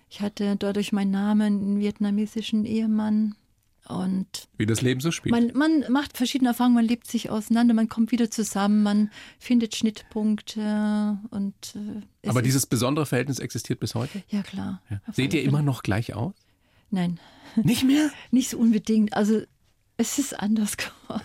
[0.08, 3.34] Ich hatte dadurch meinen Namen, einen vietnamesischen Ehemann.
[3.88, 5.34] Und Wie das Leben so spielt.
[5.34, 9.74] Man, man macht verschiedene Erfahrungen, man lebt sich auseinander, man kommt wieder zusammen, man findet
[9.74, 11.74] Schnittpunkte und.
[12.22, 14.22] Äh, Aber dieses besondere Verhältnis existiert bis heute?
[14.28, 14.80] Ja, klar.
[14.90, 15.00] Ja.
[15.12, 16.34] Seht ihr immer noch gleich aus?
[16.90, 17.18] Nein.
[17.56, 18.10] Nicht mehr?
[18.30, 19.14] Nicht so unbedingt.
[19.14, 19.42] Also
[20.00, 21.22] es ist anders geworden.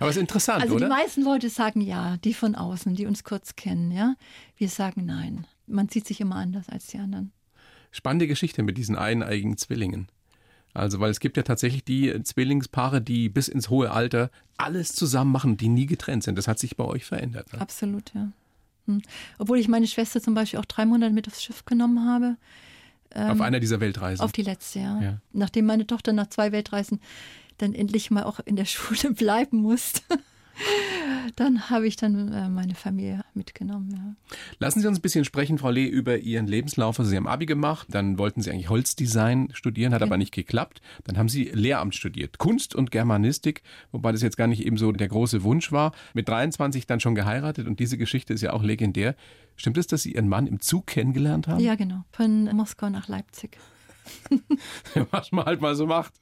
[0.00, 0.86] Aber es ist interessant, also oder?
[0.86, 4.16] Die meisten Leute sagen ja, die von außen, die uns kurz kennen, ja.
[4.56, 5.46] Wir sagen nein.
[5.66, 7.32] Man sieht sich immer anders als die anderen.
[7.90, 10.08] Spannende Geschichte mit diesen eineigen Zwillingen.
[10.74, 15.32] Also, weil es gibt ja tatsächlich die Zwillingspaare, die bis ins hohe Alter alles zusammen
[15.32, 16.36] machen, die nie getrennt sind.
[16.36, 17.52] Das hat sich bei euch verändert.
[17.52, 17.60] Ne?
[17.60, 18.30] Absolut, ja.
[18.86, 19.02] Hm.
[19.38, 22.36] Obwohl ich meine Schwester zum Beispiel auch drei Monate mit aufs Schiff genommen habe.
[23.14, 24.22] Ähm, auf einer dieser Weltreisen?
[24.22, 25.00] Auf die letzte, ja.
[25.00, 25.18] ja.
[25.32, 27.00] Nachdem meine Tochter nach zwei Weltreisen
[27.58, 30.02] dann endlich mal auch in der Schule bleiben musste.
[31.36, 33.90] Dann habe ich dann äh, meine Familie mitgenommen.
[33.92, 34.36] Ja.
[34.58, 36.98] Lassen Sie uns ein bisschen sprechen, Frau Lee, über Ihren Lebenslauf.
[36.98, 40.06] Also Sie haben Abi gemacht, dann wollten Sie eigentlich Holzdesign studieren, hat ja.
[40.06, 40.80] aber nicht geklappt.
[41.04, 44.90] Dann haben Sie Lehramt studiert, Kunst und Germanistik, wobei das jetzt gar nicht eben so
[44.90, 45.92] der große Wunsch war.
[46.14, 49.14] Mit 23 dann schon geheiratet und diese Geschichte ist ja auch legendär.
[49.56, 51.60] Stimmt es, dass Sie Ihren Mann im Zug kennengelernt haben?
[51.60, 52.04] Ja, genau.
[52.10, 53.58] Von Moskau nach Leipzig.
[55.10, 56.14] Was man halt mal so macht.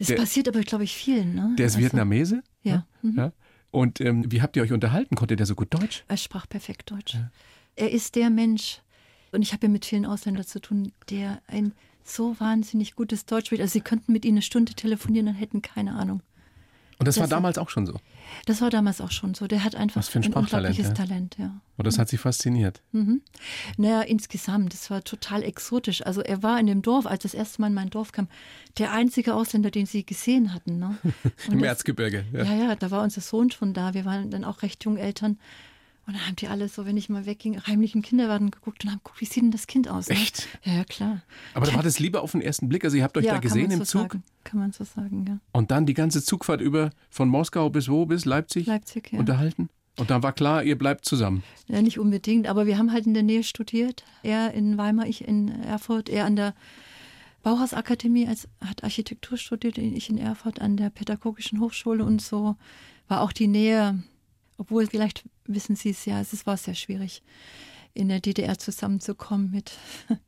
[0.00, 1.34] Der, passiert aber, glaube ich, vielen.
[1.34, 1.54] Ne?
[1.58, 2.42] Der ist also, Vietnamese?
[2.62, 2.86] Ja.
[3.02, 3.18] Mhm.
[3.18, 3.32] ja.
[3.70, 5.16] Und ähm, wie habt ihr euch unterhalten?
[5.16, 6.04] Konnte der so gut Deutsch?
[6.08, 7.14] Er sprach perfekt Deutsch.
[7.14, 7.30] Ja.
[7.74, 8.80] Er ist der Mensch,
[9.32, 11.72] und ich habe ja mit vielen Ausländern zu tun, der ein
[12.04, 13.62] so wahnsinnig gutes Deutsch spricht.
[13.62, 16.22] Also sie könnten mit ihm eine Stunde telefonieren und hätten keine Ahnung.
[16.98, 17.98] Und das, das war damals auch schon so?
[18.46, 19.46] Das war damals auch schon so.
[19.46, 20.92] Der hat einfach Was für ein ein unglaubliches ja.
[20.94, 21.60] Talent, ja.
[21.76, 22.82] Und das hat sie fasziniert.
[22.92, 23.22] Mhm.
[23.76, 26.04] Naja, insgesamt, das war total exotisch.
[26.04, 28.28] Also er war in dem Dorf, als das erste Mal in mein Dorf kam,
[28.78, 30.78] der einzige Ausländer, den sie gesehen hatten.
[30.78, 30.96] Ne?
[31.50, 32.24] Im das- Erzgebirge.
[32.32, 32.44] Ja.
[32.44, 33.94] Ja, ja, da war unser Sohn schon da.
[33.94, 35.38] Wir waren dann auch recht jung Eltern.
[36.06, 38.90] Und dann haben die alle so, wenn ich mal wegging, heimlich im Kindergarten geguckt und
[38.90, 40.08] haben geguckt, wie sieht denn das Kind aus?
[40.08, 40.16] ne?
[40.16, 40.48] Echt?
[40.64, 41.22] Ja, ja, klar.
[41.54, 42.84] Aber da war das lieber auf den ersten Blick.
[42.84, 44.24] Also ihr habt euch ja, da gesehen im so Zug Sagen.
[44.42, 45.38] Kann man so sagen, ja.
[45.52, 48.06] und dann die ganze Zugfahrt über von Moskau bis wo?
[48.06, 48.66] Bis Leipzig?
[48.66, 49.18] Leipzig, ja.
[49.20, 49.68] Unterhalten?
[49.98, 51.44] Und dann war klar, ihr bleibt zusammen.
[51.68, 54.04] Ja, nicht unbedingt, aber wir haben halt in der Nähe studiert.
[54.22, 56.08] Er in Weimar, ich in Erfurt.
[56.08, 56.54] Er an der
[57.42, 62.56] Bauhausakademie, als, hat Architektur studiert, ich in Erfurt an der Pädagogischen Hochschule und so
[63.08, 64.02] war auch die Nähe,
[64.62, 67.22] obwohl vielleicht wissen Sie es ja, es war sehr schwierig,
[67.94, 69.72] in der DDR zusammenzukommen mit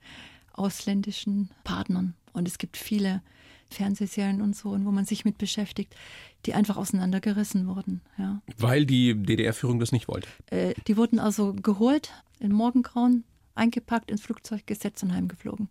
[0.52, 2.14] ausländischen Partnern.
[2.32, 3.22] Und es gibt viele
[3.70, 5.94] Fernsehserien und so, wo man sich mit beschäftigt,
[6.46, 8.00] die einfach auseinandergerissen wurden.
[8.18, 8.42] Ja.
[8.58, 10.28] Weil die DDR-Führung das nicht wollte.
[10.50, 13.22] Äh, die wurden also geholt, in Morgengrauen,
[13.54, 15.68] eingepackt, ins Flugzeug gesetzt und heimgeflogen.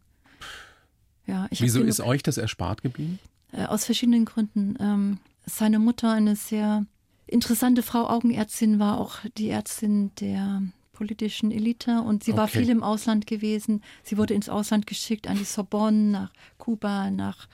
[1.28, 3.20] Ja, Wieso genug- ist euch das erspart geblieben?
[3.52, 4.76] äh, aus verschiedenen Gründen.
[4.80, 6.86] Ähm, seine Mutter, eine sehr
[7.28, 10.62] interessante Frau, Augenärztin, war auch die Ärztin der
[10.94, 12.60] politischen Elite und sie war Okay.
[12.60, 13.82] viel im Ausland gewesen.
[14.04, 17.48] Sie wurde ins Ausland geschickt, an die Sorbonne, nach Kuba, nach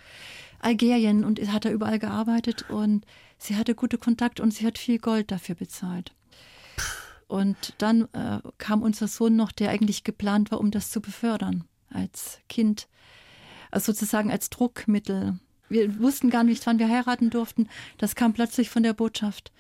[0.60, 3.06] Algerien und hat da überall gearbeitet und
[3.38, 6.12] sie hatte gute Kontakte und sie hat viel Gold dafür bezahlt.
[7.28, 11.64] Und dann äh, kam unser Sohn noch, der eigentlich geplant war, um das zu befördern
[11.92, 12.88] als Kind,
[13.72, 15.40] also sozusagen als Druckmittel.
[15.70, 17.68] Wir wussten gar nicht, wann wir heiraten durften.
[17.98, 19.52] Das kam plötzlich von der Botschaft.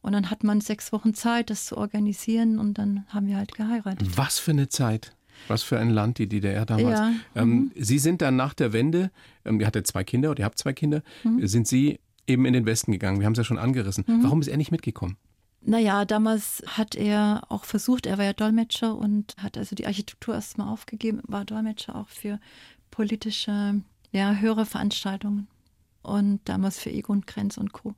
[0.00, 3.54] Und dann hat man sechs Wochen Zeit, das zu organisieren und dann haben wir halt
[3.54, 4.16] geheiratet.
[4.16, 5.12] Was für eine Zeit.
[5.48, 6.98] Was für ein Land, die DDR damals.
[6.98, 9.10] Ja, Ähm, Sie sind dann nach der Wende,
[9.44, 11.02] ähm, ihr hattet zwei Kinder oder ihr habt zwei Kinder,
[11.42, 13.20] sind Sie eben in den Westen gegangen.
[13.20, 14.04] Wir haben es ja schon angerissen.
[14.06, 15.16] Warum ist er nicht mitgekommen?
[15.60, 20.34] Naja, damals hat er auch versucht, er war ja Dolmetscher und hat also die Architektur
[20.34, 22.38] erstmal aufgegeben, war Dolmetscher auch für
[22.90, 23.80] politische,
[24.12, 25.48] ja, höhere Veranstaltungen.
[26.02, 27.94] Und damals für Egon Krenz und Co.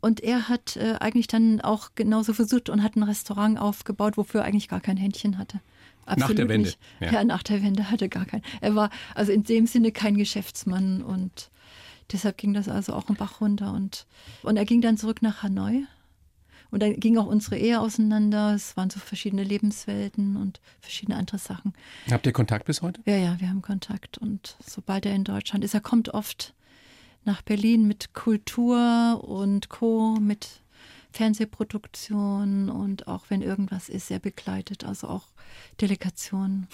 [0.00, 4.40] Und er hat äh, eigentlich dann auch genauso versucht und hat ein Restaurant aufgebaut, wofür
[4.40, 5.60] er eigentlich gar kein Händchen hatte.
[6.06, 7.12] Absolut der Wende, ja.
[7.12, 7.24] Ja.
[7.24, 8.42] nach der Wende hatte er gar kein.
[8.60, 11.50] Er war also in dem Sinne kein Geschäftsmann und
[12.10, 13.72] deshalb ging das also auch im Bach runter.
[13.72, 14.06] Und,
[14.42, 15.84] und er ging dann zurück nach Hanoi.
[16.70, 18.54] Und dann ging auch unsere Ehe auseinander.
[18.54, 21.72] Es waren so verschiedene Lebenswelten und verschiedene andere Sachen.
[22.10, 23.00] Habt ihr Kontakt bis heute?
[23.06, 24.18] Ja, ja, wir haben Kontakt.
[24.18, 26.10] Und sobald er in Deutschland ist, er kommt
[27.24, 30.62] nach Berlin mit Kultur und Co., mit
[31.12, 35.26] Fernsehproduktion und auch wenn irgendwas ist, er begleitet, also auch
[35.80, 36.68] Delegationen.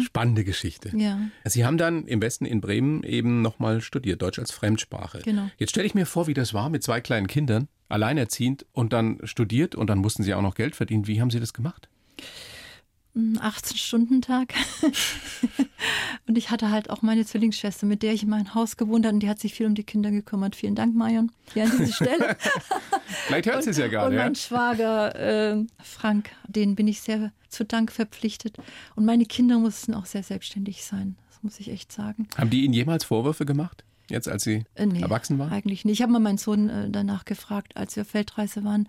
[0.00, 0.96] Spannende Geschichte.
[0.96, 1.20] Ja.
[1.44, 5.20] Sie haben dann im Westen in Bremen eben nochmal studiert, Deutsch als Fremdsprache.
[5.24, 5.48] Genau.
[5.58, 9.18] Jetzt stelle ich mir vor, wie das war mit zwei kleinen Kindern, alleinerziehend und dann
[9.24, 11.06] studiert und dann mussten Sie auch noch Geld verdienen.
[11.06, 11.88] Wie haben Sie das gemacht?
[13.16, 14.54] 18-Stunden-Tag.
[16.28, 19.14] und ich hatte halt auch meine Zwillingsschwester, mit der ich in meinem Haus gewohnt habe
[19.14, 20.54] und die hat sich viel um die Kinder gekümmert.
[20.54, 22.36] Vielen Dank, Marion, hier an diese Stelle.
[23.26, 24.16] Vielleicht hört sie es ja Und gerade.
[24.16, 24.22] Ja?
[24.22, 28.56] mein Schwager äh, Frank, den bin ich sehr zu Dank verpflichtet.
[28.94, 31.16] Und meine Kinder mussten auch sehr selbstständig sein.
[31.28, 32.28] Das muss ich echt sagen.
[32.38, 33.84] Haben die Ihnen jemals Vorwürfe gemacht?
[34.10, 35.50] Jetzt, als Sie Äh, nee, erwachsen waren?
[35.52, 35.94] Eigentlich nicht.
[35.94, 38.88] Ich habe mal meinen Sohn äh, danach gefragt, als wir auf Weltreise waren.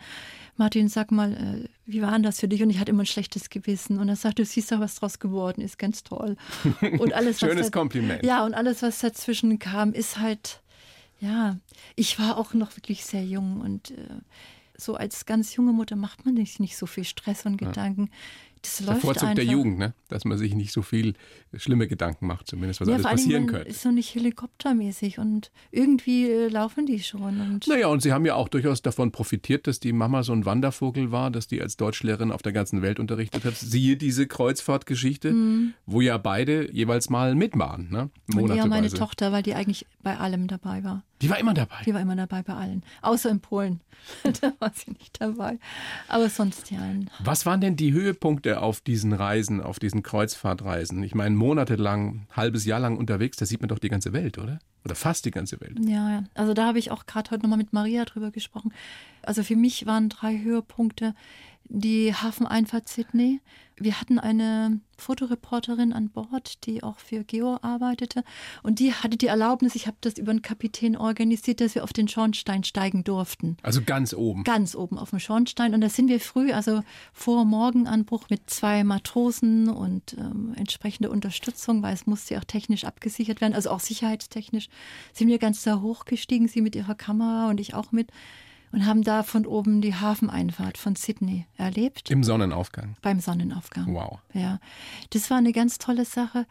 [0.58, 2.62] Martin, sag mal, äh, wie war denn das für dich?
[2.62, 4.00] Und ich hatte immer ein schlechtes Gewissen.
[4.00, 5.78] Und er sagte, du siehst doch, was draus geworden ist.
[5.80, 6.36] Ganz toll.
[7.00, 8.24] Und alles, Schönes da- Kompliment.
[8.26, 10.62] Ja, und alles, was dazwischen kam, ist halt,
[11.20, 11.58] ja,
[11.96, 13.96] ich war auch noch wirklich sehr jung und äh,
[14.78, 18.10] so als ganz junge Mutter macht man sich nicht so viel Stress und Gedanken.
[18.62, 19.36] Das Der läuft Vorzug einfach.
[19.36, 19.94] der Jugend, ne?
[20.08, 21.14] dass man sich nicht so viel
[21.56, 23.70] schlimme Gedanken macht, zumindest was ja, alles passieren könnte.
[23.70, 27.42] ist so nicht helikoptermäßig und irgendwie äh, laufen die schon.
[27.42, 30.46] Und Naja, und Sie haben ja auch durchaus davon profitiert, dass die Mama so ein
[30.46, 33.56] Wandervogel war, dass die als Deutschlehrerin auf der ganzen Welt unterrichtet hat.
[33.56, 35.34] Siehe diese Kreuzfahrtgeschichte,
[35.86, 38.10] wo ja beide jeweils mal mit waren, ne?
[38.28, 38.38] Mhm.
[38.40, 38.90] Und eher meine.
[38.92, 41.04] Tochter, weil die eigentlich bei allem dabei war.
[41.22, 41.78] Die war immer dabei.
[41.86, 42.84] Die war immer dabei bei allen.
[43.02, 43.82] Außer in Polen.
[44.42, 45.60] da war sie nicht dabei.
[46.08, 46.80] Aber sonst ja.
[47.20, 51.04] Was waren denn die Höhepunkte auf diesen Reisen, auf diesen Kreuzfahrtreisen?
[51.04, 54.60] Ich meine, monatelang, halbes Jahr lang unterwegs, da sieht man doch die ganze Welt, oder?
[54.84, 55.78] Oder fast die ganze Welt.
[55.80, 56.24] Ja, ja.
[56.34, 58.74] Also da habe ich auch gerade heute nochmal mit Maria drüber gesprochen.
[59.22, 61.14] Also für mich waren drei Höhepunkte
[61.72, 63.40] die Hafeneinfahrt Sydney.
[63.78, 68.24] Wir hatten eine Fotoreporterin an Bord, die auch für Geo arbeitete.
[68.62, 71.94] Und die hatte die Erlaubnis, ich habe das über einen Kapitän organisiert, dass wir auf
[71.94, 73.58] den Schornstein steigen durften.
[73.64, 74.44] Also ganz oben.
[74.44, 75.74] Ganz oben auf dem Schornstein.
[75.74, 81.82] Und da sind wir früh, also vor Morgenanbruch mit zwei Matrosen und ähm, entsprechende Unterstützung,
[81.82, 84.68] weil es musste ja auch technisch abgesichert werden, also auch sicherheitstechnisch,
[85.14, 88.12] sind wir ganz da hochgestiegen, sie mit ihrer Kamera und ich auch mit.
[88.72, 92.10] Und haben da von oben die Hafeneinfahrt von Sydney erlebt.
[92.10, 92.96] Im Sonnenaufgang.
[93.02, 93.94] Beim Sonnenaufgang.
[93.94, 94.20] Wow.
[94.34, 94.60] Ja,
[95.12, 96.46] das war eine ganz tolle Sache.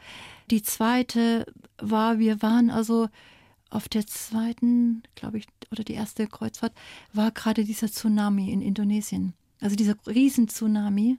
[0.50, 1.46] Die zweite
[1.78, 3.08] war, wir waren also
[3.70, 6.72] auf der zweiten, glaube ich, oder die erste Kreuzfahrt,
[7.12, 9.34] war gerade dieser Tsunami in Indonesien.
[9.60, 11.18] Also dieser Riesentsunami.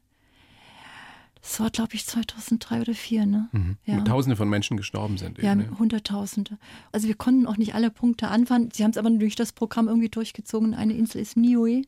[1.41, 3.49] Das war, glaube ich, 2003 oder 2004, ne?
[3.51, 3.77] Mhm.
[3.85, 3.99] Ja.
[3.99, 5.39] Wo Tausende von Menschen gestorben sind.
[5.39, 6.57] Ja, eben, Hunderttausende.
[6.91, 8.69] Also wir konnten auch nicht alle Punkte anfahren.
[8.71, 10.75] Sie haben es aber durch das Programm irgendwie durchgezogen.
[10.75, 11.83] Eine Insel ist Niue.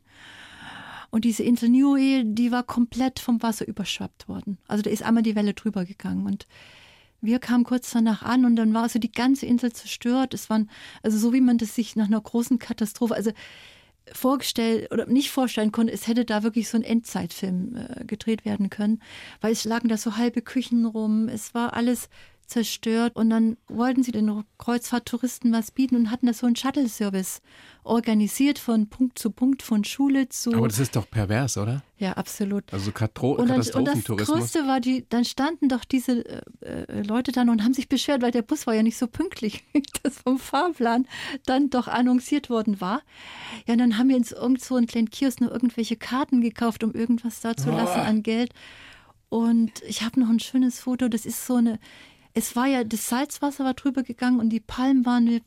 [1.12, 4.58] Und diese Insel Niue, die war komplett vom Wasser überschwappt worden.
[4.68, 6.26] Also da ist einmal die Welle drüber gegangen.
[6.26, 6.48] Und
[7.22, 10.34] wir kamen kurz danach an und dann war also die ganze Insel zerstört.
[10.34, 10.70] Es waren,
[11.04, 13.32] also so wie man das sich nach einer großen Katastrophe, also
[14.14, 18.70] vorgestellt oder nicht vorstellen konnte, es hätte da wirklich so ein Endzeitfilm äh, gedreht werden
[18.70, 19.02] können,
[19.42, 22.10] weil es lagen da so halbe Küchen rum, es war alles
[22.48, 27.42] zerstört und dann wollten sie den Kreuzfahrttouristen was bieten und hatten da so einen Shuttle-Service
[27.84, 30.54] organisiert von Punkt zu Punkt, von Schule zu.
[30.54, 31.84] Aber das ist doch pervers, oder?
[31.98, 32.72] Ja, absolut.
[32.74, 34.30] Also Katro und dann, Katastrophentourismus.
[34.30, 37.74] Und das Größte war, die, dann standen doch diese äh, äh, Leute dann und haben
[37.74, 41.08] sich beschwert, weil der Bus war ja nicht so pünktlich, wie das vom Fahrplan
[41.46, 43.02] dann doch annonciert worden war.
[43.68, 46.84] Ja, und dann haben wir uns irgend so einen kleinen Kiosk nur irgendwelche Karten gekauft,
[46.84, 48.54] um irgendwas da zu lassen an Geld.
[49.30, 51.80] Und ich habe noch ein schönes Foto, das ist so eine
[52.34, 55.42] es war ja, das Salzwasser war drüber gegangen und die Palmen waren,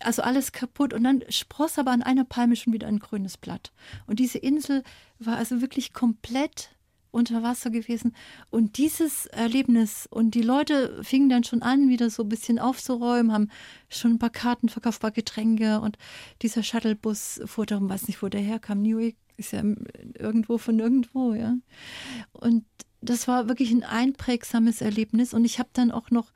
[0.00, 0.92] also alles kaputt.
[0.92, 3.72] Und dann spross aber an einer Palme schon wieder ein grünes Blatt.
[4.06, 4.82] Und diese Insel
[5.18, 6.70] war also wirklich komplett
[7.12, 8.14] unter Wasser gewesen.
[8.50, 13.32] Und dieses Erlebnis, und die Leute fingen dann schon an, wieder so ein bisschen aufzuräumen,
[13.32, 13.50] haben
[13.88, 15.98] schon ein paar Karten verkauft, paar Getränke und
[16.42, 18.82] dieser Shuttlebus fuhr darum, weiß nicht, wo der herkam.
[18.82, 19.62] Newark ist ja
[20.18, 21.56] irgendwo von irgendwo, ja.
[22.32, 22.64] Und
[23.00, 25.34] das war wirklich ein einprägsames Erlebnis.
[25.34, 26.32] Und ich habe dann auch noch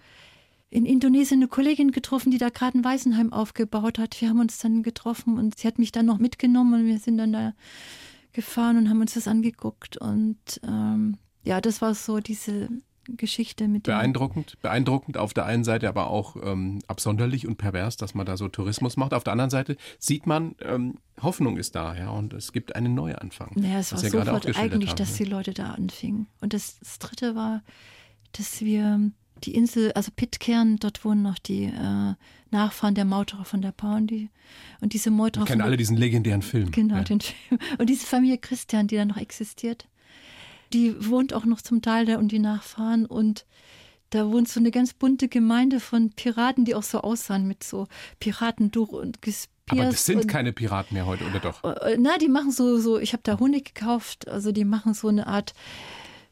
[0.71, 4.21] in Indonesien eine Kollegin getroffen, die da gerade ein Waisenheim aufgebaut hat.
[4.21, 7.19] Wir haben uns dann getroffen und sie hat mich dann noch mitgenommen und wir sind
[7.19, 7.55] dann da
[8.33, 9.97] gefahren und haben uns das angeguckt.
[9.97, 12.69] Und ähm, ja, das war so diese
[13.09, 18.15] Geschichte mit Beeindruckend, beeindruckend auf der einen Seite, aber auch ähm, absonderlich und pervers, dass
[18.15, 19.15] man da so Tourismus macht.
[19.15, 22.95] Auf der anderen Seite sieht man, ähm, Hoffnung ist da, ja, und es gibt einen
[22.95, 23.53] Neuanfang.
[23.57, 25.25] Ja, es war sofort eigentlich, haben, dass ja.
[25.25, 26.27] die Leute da anfingen.
[26.41, 27.63] Und das, das, Dritte war,
[28.33, 29.11] dass wir
[29.45, 32.15] die Insel, also Pitcairn, dort wohnen noch die äh,
[32.51, 34.31] Nachfahren der Mauterer von der Poundy.
[34.81, 35.45] Und diese Mauterer.
[35.45, 36.71] Wir kennen alle diesen legendären Film.
[36.71, 37.03] Genau, ja.
[37.03, 37.61] den Film.
[37.79, 39.89] Und diese Familie Christian, die da noch existiert
[40.75, 43.47] die wohnt auch noch zum Teil da und die Nachfahren und
[44.11, 47.89] da wohnt so eine ganz bunte Gemeinde von Piraten, die auch so aussahen mit so
[48.21, 49.49] Piratenduch und Gespiers.
[49.71, 51.65] Aber das sind keine Piraten mehr heute, oder doch?
[51.65, 55.09] Äh, na, die machen so, so ich habe da Honig gekauft, also die machen so
[55.09, 55.55] eine Art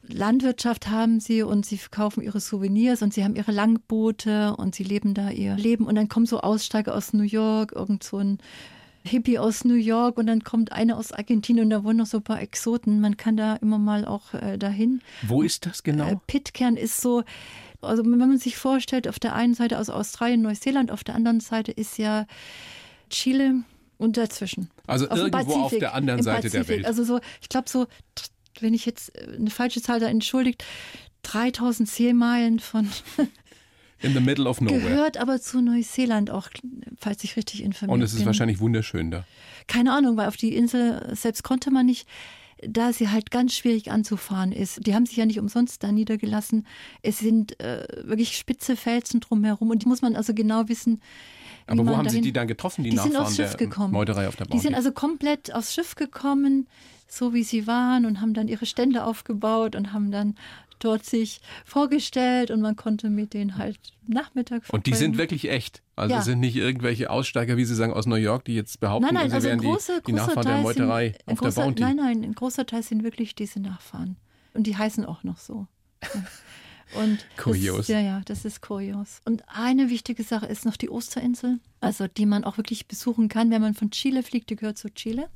[0.07, 4.83] Landwirtschaft haben sie und sie verkaufen ihre Souvenirs und sie haben ihre Langboote und sie
[4.83, 8.39] leben da ihr Leben und dann kommen so Aussteiger aus New York, irgend so ein
[9.03, 12.17] Hippie aus New York und dann kommt eine aus Argentinien und da wohnen noch so
[12.17, 12.99] ein paar Exoten.
[12.99, 15.01] Man kann da immer mal auch äh, dahin.
[15.23, 16.07] Wo ist das genau?
[16.07, 17.23] Äh, Pitcairn ist so,
[17.81, 21.41] also wenn man sich vorstellt, auf der einen Seite aus Australien, Neuseeland, auf der anderen
[21.41, 22.25] Seite ist ja
[23.09, 23.63] Chile
[23.97, 24.69] und dazwischen.
[24.87, 26.67] Also auf irgendwo Pazifik, auf der anderen Seite Pazifik.
[26.67, 26.85] der Welt.
[26.85, 27.87] Also so, ich glaube so,
[28.59, 30.63] wenn ich jetzt äh, eine falsche Zahl da entschuldigt,
[31.23, 32.87] 3000 Seemeilen von
[34.03, 34.81] In the middle of nowhere.
[34.81, 36.49] Gehört aber zu Neuseeland auch,
[36.97, 38.01] falls ich richtig informiert bin.
[38.01, 38.27] Und es ist bin.
[38.27, 39.25] wahrscheinlich wunderschön da.
[39.67, 42.07] Keine Ahnung, weil auf die Insel selbst konnte man nicht,
[42.67, 44.85] da sie halt ganz schwierig anzufahren ist.
[44.85, 46.67] Die haben sich ja nicht umsonst da niedergelassen.
[47.01, 51.01] Es sind äh, wirklich spitze Felsen drumherum und die muss man also genau wissen.
[51.67, 53.93] Aber wo haben Sie die dann getroffen, die, die Nachfahren sind aufs Schiff gekommen.
[53.93, 54.57] Meuterei auf der Bounty?
[54.57, 56.67] Die sind also komplett aufs Schiff gekommen,
[57.07, 60.35] so wie sie waren und haben dann ihre Stände aufgebaut und haben dann
[60.83, 64.79] dort sich vorgestellt und man konnte mit denen halt Nachmittag verbringen.
[64.79, 65.81] Und die sind wirklich echt.
[65.95, 66.21] Also ja.
[66.21, 69.29] sind nicht irgendwelche Aussteiger, wie Sie sagen, aus New York, die jetzt behaupten, nein, nein,
[69.29, 71.83] sie also wären große, die, die Nachfahren der Meuterei sind, auf großer, der Bounty.
[71.83, 74.17] Nein, nein, ein großer Teil sind wirklich diese Nachfahren.
[74.53, 75.67] Und die heißen auch noch so.
[76.95, 77.77] Und kurios.
[77.77, 79.21] Das, ja, ja, das ist kurios.
[79.25, 83.49] Und eine wichtige Sache ist noch die Osterinsel, also die man auch wirklich besuchen kann,
[83.51, 84.49] wenn man von Chile fliegt.
[84.49, 85.29] Die gehört zu Chile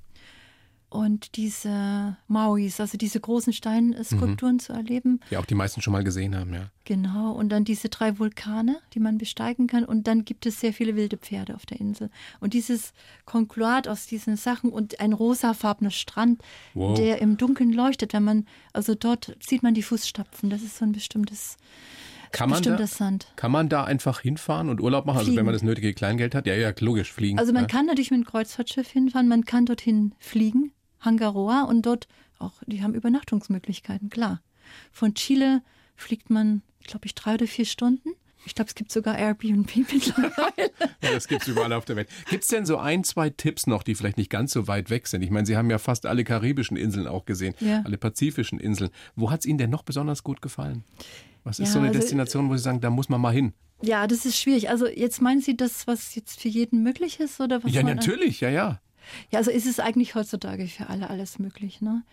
[0.89, 4.59] und diese Mauis, also diese großen Steinskulpturen mhm.
[4.59, 5.19] zu erleben.
[5.29, 6.69] Die auch die meisten schon mal gesehen haben, ja.
[6.85, 9.83] Genau, und dann diese drei Vulkane, die man besteigen kann.
[9.83, 12.09] Und dann gibt es sehr viele wilde Pferde auf der Insel.
[12.39, 12.93] Und dieses
[13.25, 16.41] Konkluat aus diesen Sachen und ein rosafarbener Strand,
[16.73, 16.97] wow.
[16.97, 20.49] der im Dunkeln leuchtet, wenn man, also dort sieht man die Fußstapfen.
[20.49, 21.57] Das ist so ein bestimmtes.
[22.31, 23.27] Kann man, da, Sand.
[23.35, 25.19] kann man da einfach hinfahren und Urlaub machen?
[25.19, 25.31] Fliegen.
[25.31, 26.45] Also wenn man das nötige Kleingeld hat?
[26.45, 27.39] Ja, ja, logisch, fliegen.
[27.39, 27.67] Also man ja.
[27.67, 30.71] kann natürlich mit einem Kreuzfahrtschiff hinfahren, man kann dorthin fliegen.
[30.99, 32.07] Hangaroa und dort
[32.39, 34.41] auch, die haben Übernachtungsmöglichkeiten, klar.
[34.91, 35.61] Von Chile
[35.95, 38.09] fliegt man, glaube ich, drei oder vier Stunden
[38.45, 40.71] Ich glaube, es gibt sogar Airbnb mittlerweile.
[41.01, 42.09] ja, das gibt es überall auf der Welt.
[42.29, 45.07] Gibt es denn so ein, zwei Tipps noch, die vielleicht nicht ganz so weit weg
[45.07, 45.21] sind?
[45.21, 47.81] Ich meine, Sie haben ja fast alle karibischen Inseln auch gesehen, ja.
[47.83, 48.91] alle pazifischen Inseln.
[49.15, 50.83] Wo hat es Ihnen denn noch besonders gut gefallen?
[51.43, 53.53] Was ist ja, so eine also, Destination, wo Sie sagen, da muss man mal hin?
[53.81, 54.69] Ja, das ist schwierig.
[54.69, 57.39] Also jetzt meinen Sie das, was jetzt für jeden möglich ist?
[57.39, 58.81] Oder was ja, natürlich, ja, ja.
[59.31, 61.81] Ja, also ist es eigentlich heutzutage für alle alles möglich.
[61.81, 62.03] Ne?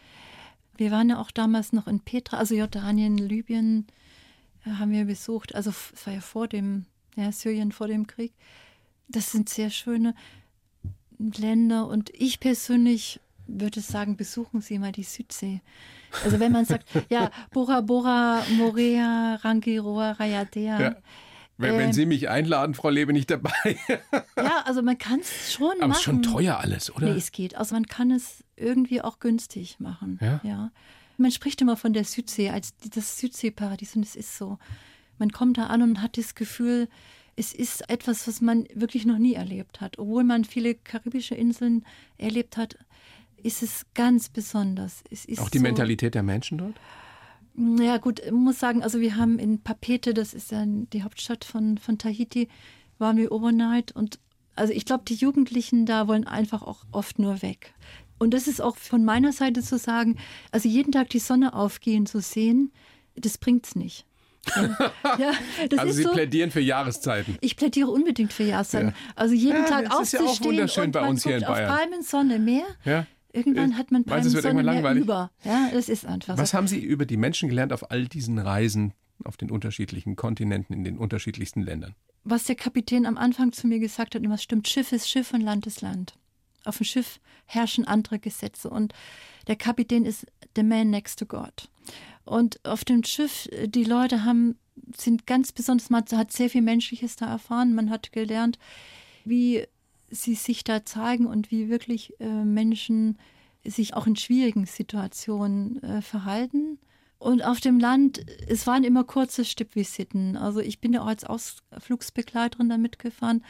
[0.77, 3.87] Wir waren ja auch damals noch in Petra, also Jordanien, Libyen
[4.67, 5.55] äh, haben wir besucht.
[5.55, 8.33] Also es war ja vor dem, ja, Syrien vor dem Krieg.
[9.09, 10.15] Das sind sehr schöne
[11.19, 15.61] Länder und ich persönlich würde sagen, besuchen Sie mal die Südsee.
[16.25, 20.81] Also wenn man sagt, ja, Bora Bora, Morea, Rangiroa, Rayadea.
[20.81, 20.97] Ja.
[21.57, 21.93] Wenn, wenn, ähm.
[21.93, 23.53] Sie mich einladen, Frau Lebe, nicht dabei.
[24.37, 25.83] ja, also man kann es schon Aber machen.
[25.83, 27.07] Aber es ist schon teuer alles, oder?
[27.07, 27.55] Nee, es geht.
[27.57, 30.19] Also man kann es irgendwie auch günstig machen.
[30.21, 30.41] Ja?
[30.43, 30.71] ja.
[31.17, 34.59] Man spricht immer von der Südsee als das Südseeparadies und es ist so.
[35.19, 36.89] Man kommt da an und hat das Gefühl,
[37.37, 39.99] es ist etwas, was man wirklich noch nie erlebt hat.
[39.99, 41.85] Obwohl man viele karibische Inseln
[42.19, 42.77] erlebt hat,
[43.43, 45.05] ist es ganz besonders.
[45.11, 46.75] Es auch die so, Mentalität der Menschen dort?
[47.57, 51.45] Ja gut, ich muss sagen, also wir haben in Papete, das ist ja die Hauptstadt
[51.45, 52.49] von, von Tahiti,
[52.99, 54.19] waren wir overnight und
[54.57, 57.75] also ich glaube, die Jugendlichen da wollen einfach auch oft nur weg.
[58.19, 60.17] Und das ist auch von meiner Seite zu sagen,
[60.53, 62.73] also jeden Tag die Sonne aufgehen zu sehen,
[63.17, 64.07] das bringt's nicht.
[64.57, 64.87] Ja,
[65.19, 65.33] ja,
[65.79, 67.39] also Sie so, plädieren für Jahreszeiten.
[67.41, 68.89] Ich plädiere unbedingt für Jahreszeiten.
[68.89, 68.95] Ja.
[69.17, 71.71] Also jeden Tag aufzustehen ist ja auch wunderschön bei uns hier in Bayern.
[71.71, 72.67] Auf Palmen, Sonne, Meer.
[72.85, 73.07] Ja.
[73.35, 75.31] Irgendwann äh, hat man Palmen, Sonne, Meer über.
[75.43, 76.59] Ja, das ist einfach Was so.
[76.59, 78.95] haben Sie über die Menschen gelernt auf all diesen Reisen
[79.25, 81.95] auf den unterschiedlichen Kontinenten, in den unterschiedlichsten Ländern?
[82.23, 85.41] Was der Kapitän am Anfang zu mir gesagt hat, immer stimmt, Schiff ist Schiff und
[85.41, 86.15] Land ist Land.
[86.65, 88.95] Auf dem Schiff herrschen andere Gesetze und
[89.47, 91.69] der Kapitän ist the man next to God.
[92.25, 94.57] Und auf dem Schiff, die Leute haben,
[94.97, 97.75] sind ganz besonders, man hat sehr viel Menschliches da erfahren.
[97.75, 98.59] Man hat gelernt,
[99.25, 99.67] wie
[100.15, 103.19] sie sich da zeigen und wie wirklich äh, Menschen
[103.65, 106.79] sich auch in schwierigen Situationen äh, verhalten.
[107.19, 110.37] Und auf dem Land, es waren immer kurze Stippvisiten.
[110.37, 113.43] Also ich bin ja auch als Ausflugsbegleiterin da mitgefahren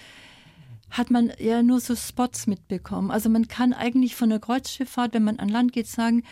[0.90, 3.10] hat man ja nur so Spots mitbekommen.
[3.10, 6.22] Also man kann eigentlich von der Kreuzschifffahrt, wenn man an Land geht, sagen,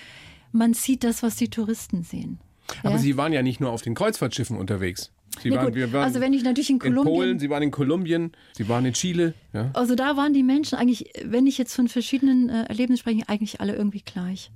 [0.52, 2.38] man sieht das, was die Touristen sehen.
[2.82, 2.98] Aber ja?
[2.98, 5.10] Sie waren ja nicht nur auf den Kreuzfahrtschiffen unterwegs.
[5.42, 7.62] Sie nee, waren, wir waren also wenn ich natürlich in Kolumbien, in Polen, Sie waren
[7.62, 9.35] in Kolumbien, Sie waren in Chile.
[9.52, 9.70] Ja.
[9.74, 13.61] Also da waren die Menschen eigentlich, wenn ich jetzt von verschiedenen äh, Erlebnissen spreche, eigentlich
[13.61, 14.50] alle irgendwie gleich.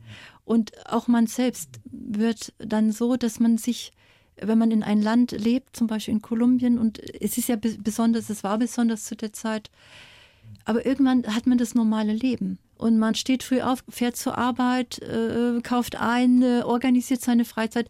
[0.45, 3.93] Und auch man selbst wird dann so, dass man sich
[4.41, 8.29] wenn man in ein Land lebt, zum Beispiel in Kolumbien, und es ist ja besonders,
[8.29, 9.71] es war besonders zu der Zeit,
[10.65, 12.59] aber irgendwann hat man das normale Leben.
[12.77, 17.89] Und man steht früh auf, fährt zur Arbeit, äh, kauft ein, äh, organisiert seine Freizeit.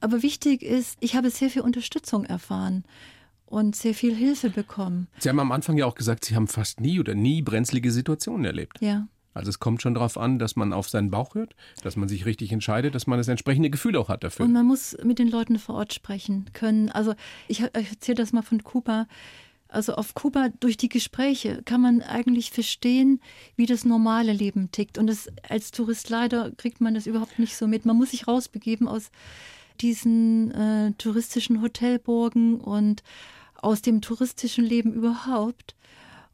[0.00, 2.84] Aber wichtig ist, ich habe sehr viel Unterstützung erfahren
[3.46, 5.08] und sehr viel Hilfe bekommen.
[5.18, 8.44] Sie haben am Anfang ja auch gesagt, Sie haben fast nie oder nie brenzlige Situationen
[8.44, 8.80] erlebt.
[8.80, 9.08] Ja.
[9.34, 12.26] Also es kommt schon darauf an, dass man auf seinen Bauch hört, dass man sich
[12.26, 14.44] richtig entscheidet, dass man das entsprechende Gefühl auch hat dafür.
[14.44, 16.88] Und man muss mit den Leuten vor Ort sprechen können.
[16.90, 17.14] Also
[17.46, 19.06] ich, ich erzähle das mal von Kuba.
[19.68, 23.20] Also auf Kuba durch die Gespräche kann man eigentlich verstehen,
[23.54, 24.98] wie das normale Leben tickt.
[24.98, 27.86] Und das, als Tourist leider kriegt man das überhaupt nicht so mit.
[27.86, 29.10] Man muss sich rausbegeben aus
[29.82, 33.02] diesen äh, touristischen Hotelburgen und
[33.54, 35.74] aus dem touristischen Leben überhaupt.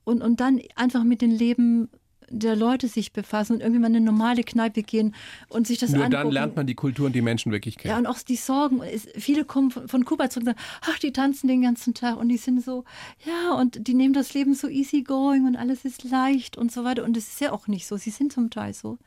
[0.04, 1.88] Und, und dann einfach mit dem Leben
[2.30, 5.14] der Leute sich befassen und irgendwie mal in eine normale Kneipe gehen
[5.48, 6.24] und sich das Nur angucken.
[6.24, 7.92] dann lernt man die Kultur und die Menschen wirklich kennen.
[7.92, 8.80] Ja, und auch die Sorgen.
[9.16, 12.36] Viele kommen von Kuba zurück und sagen, ach, die tanzen den ganzen Tag und die
[12.36, 12.84] sind so,
[13.24, 16.84] ja, und die nehmen das Leben so easy going und alles ist leicht und so
[16.84, 17.04] weiter.
[17.04, 17.96] Und das ist ja auch nicht so.
[17.96, 18.98] Sie sind zum Teil so.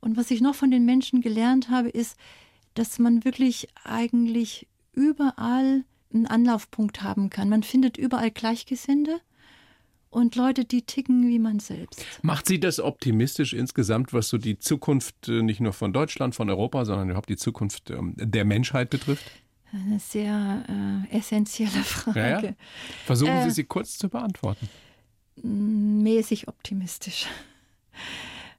[0.00, 2.18] Und was ich noch von den Menschen gelernt habe, ist,
[2.74, 7.48] dass man wirklich eigentlich überall einen Anlaufpunkt haben kann.
[7.48, 9.20] Man findet überall Gleichgesinnte
[10.10, 12.04] und Leute, die ticken wie man selbst.
[12.22, 16.48] Macht Sie das optimistisch insgesamt, was so die Zukunft äh, nicht nur von Deutschland, von
[16.48, 19.24] Europa, sondern überhaupt die Zukunft ähm, der Menschheit betrifft?
[19.72, 20.64] Eine sehr
[21.10, 22.18] äh, essentielle Frage.
[22.20, 22.52] Ja, ja.
[23.04, 24.68] Versuchen äh, Sie sie kurz zu beantworten.
[25.42, 27.26] Mäßig optimistisch.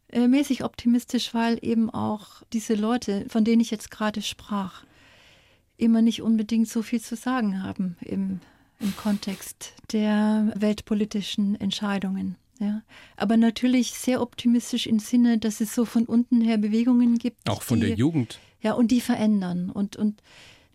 [0.09, 4.83] Äh, mäßig optimistisch, weil eben auch diese Leute, von denen ich jetzt gerade sprach,
[5.77, 8.39] immer nicht unbedingt so viel zu sagen haben im
[8.79, 12.35] im Kontext der weltpolitischen Entscheidungen.
[12.59, 12.81] Ja.
[13.17, 17.49] Aber natürlich sehr optimistisch im Sinne, dass es so von unten her Bewegungen gibt.
[17.49, 18.39] Auch von die, der Jugend.
[18.61, 19.69] Ja, und die verändern.
[19.69, 20.21] Und, und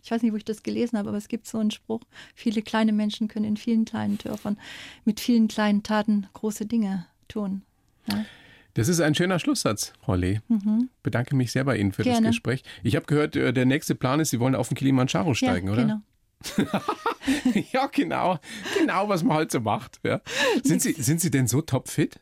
[0.03, 2.01] ich weiß nicht, wo ich das gelesen habe, aber es gibt so einen Spruch,
[2.35, 4.57] viele kleine Menschen können in vielen kleinen Dörfern
[5.05, 7.63] mit vielen kleinen Taten große Dinge tun.
[8.07, 8.25] Ja.
[8.73, 10.39] Das ist ein schöner Schlusssatz, Frau Lee.
[10.47, 10.89] Mhm.
[11.03, 12.21] Bedanke mich sehr bei Ihnen für Gerne.
[12.21, 12.63] das Gespräch.
[12.83, 15.73] Ich habe gehört, äh, der nächste Plan ist, Sie wollen auf den Kilimanjaro steigen, ja,
[15.73, 15.83] oder?
[15.83, 16.01] Genau.
[17.71, 18.39] ja, genau.
[18.79, 19.99] Genau, was man halt so macht.
[20.03, 20.21] Ja.
[20.63, 22.19] Sind, Sie, sind Sie denn so topfit?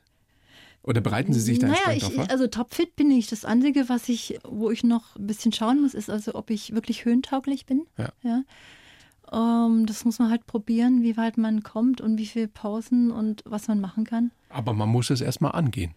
[0.82, 2.32] Oder bereiten Sie sich da naja, entsprechend ich, vor?
[2.32, 3.28] also topfit bin ich.
[3.28, 6.74] Das Einzige, was ich, wo ich noch ein bisschen schauen muss, ist also, ob ich
[6.74, 7.86] wirklich höhentauglich bin.
[7.98, 8.10] Ja.
[8.24, 8.44] Ja.
[9.32, 13.44] Ähm, das muss man halt probieren, wie weit man kommt und wie viele Pausen und
[13.46, 14.32] was man machen kann.
[14.50, 15.94] Aber man muss es erstmal angehen.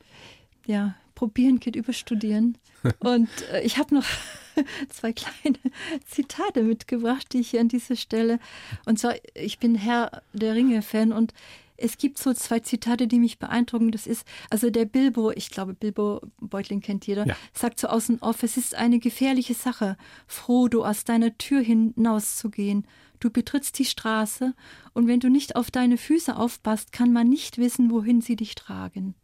[0.67, 2.59] Ja, probieren geht über studieren.
[2.99, 4.05] Und äh, ich habe noch
[4.89, 5.59] zwei kleine
[6.07, 8.39] Zitate mitgebracht, die ich hier an dieser Stelle.
[8.87, 11.33] Und zwar, ich bin Herr der Ringe-Fan und
[11.77, 13.91] es gibt so zwei Zitate, die mich beeindrucken.
[13.91, 17.37] Das ist, also der Bilbo, ich glaube, Bilbo Beutling kennt jeder, Ja.
[17.53, 19.97] sagt so außen auf, es ist eine gefährliche Sache,
[20.27, 22.87] Frodo aus deiner Tür hinauszugehen.
[23.21, 24.55] Du betrittst die Straße
[24.95, 28.55] und wenn du nicht auf deine Füße aufpasst, kann man nicht wissen, wohin sie dich
[28.55, 29.15] tragen.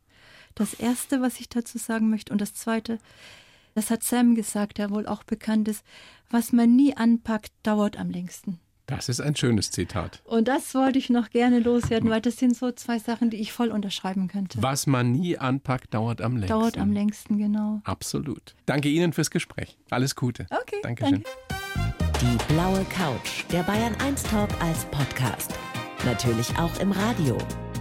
[0.58, 2.98] Das Erste, was ich dazu sagen möchte, und das Zweite,
[3.76, 5.84] das hat Sam gesagt, der wohl auch bekannt ist,
[6.30, 8.58] was man nie anpackt, dauert am längsten.
[8.86, 10.20] Das ist ein schönes Zitat.
[10.24, 13.52] Und das wollte ich noch gerne loswerden, weil das sind so zwei Sachen, die ich
[13.52, 14.60] voll unterschreiben könnte.
[14.60, 16.58] Was man nie anpackt, dauert am längsten.
[16.58, 17.80] Dauert am längsten, genau.
[17.84, 18.56] Absolut.
[18.66, 19.78] Danke Ihnen fürs Gespräch.
[19.90, 20.46] Alles Gute.
[20.50, 21.22] Okay, Dankeschön.
[21.22, 22.08] danke.
[22.20, 25.54] Die blaue Couch, der Bayern 1 Talk als Podcast.
[26.04, 27.38] Natürlich auch im Radio.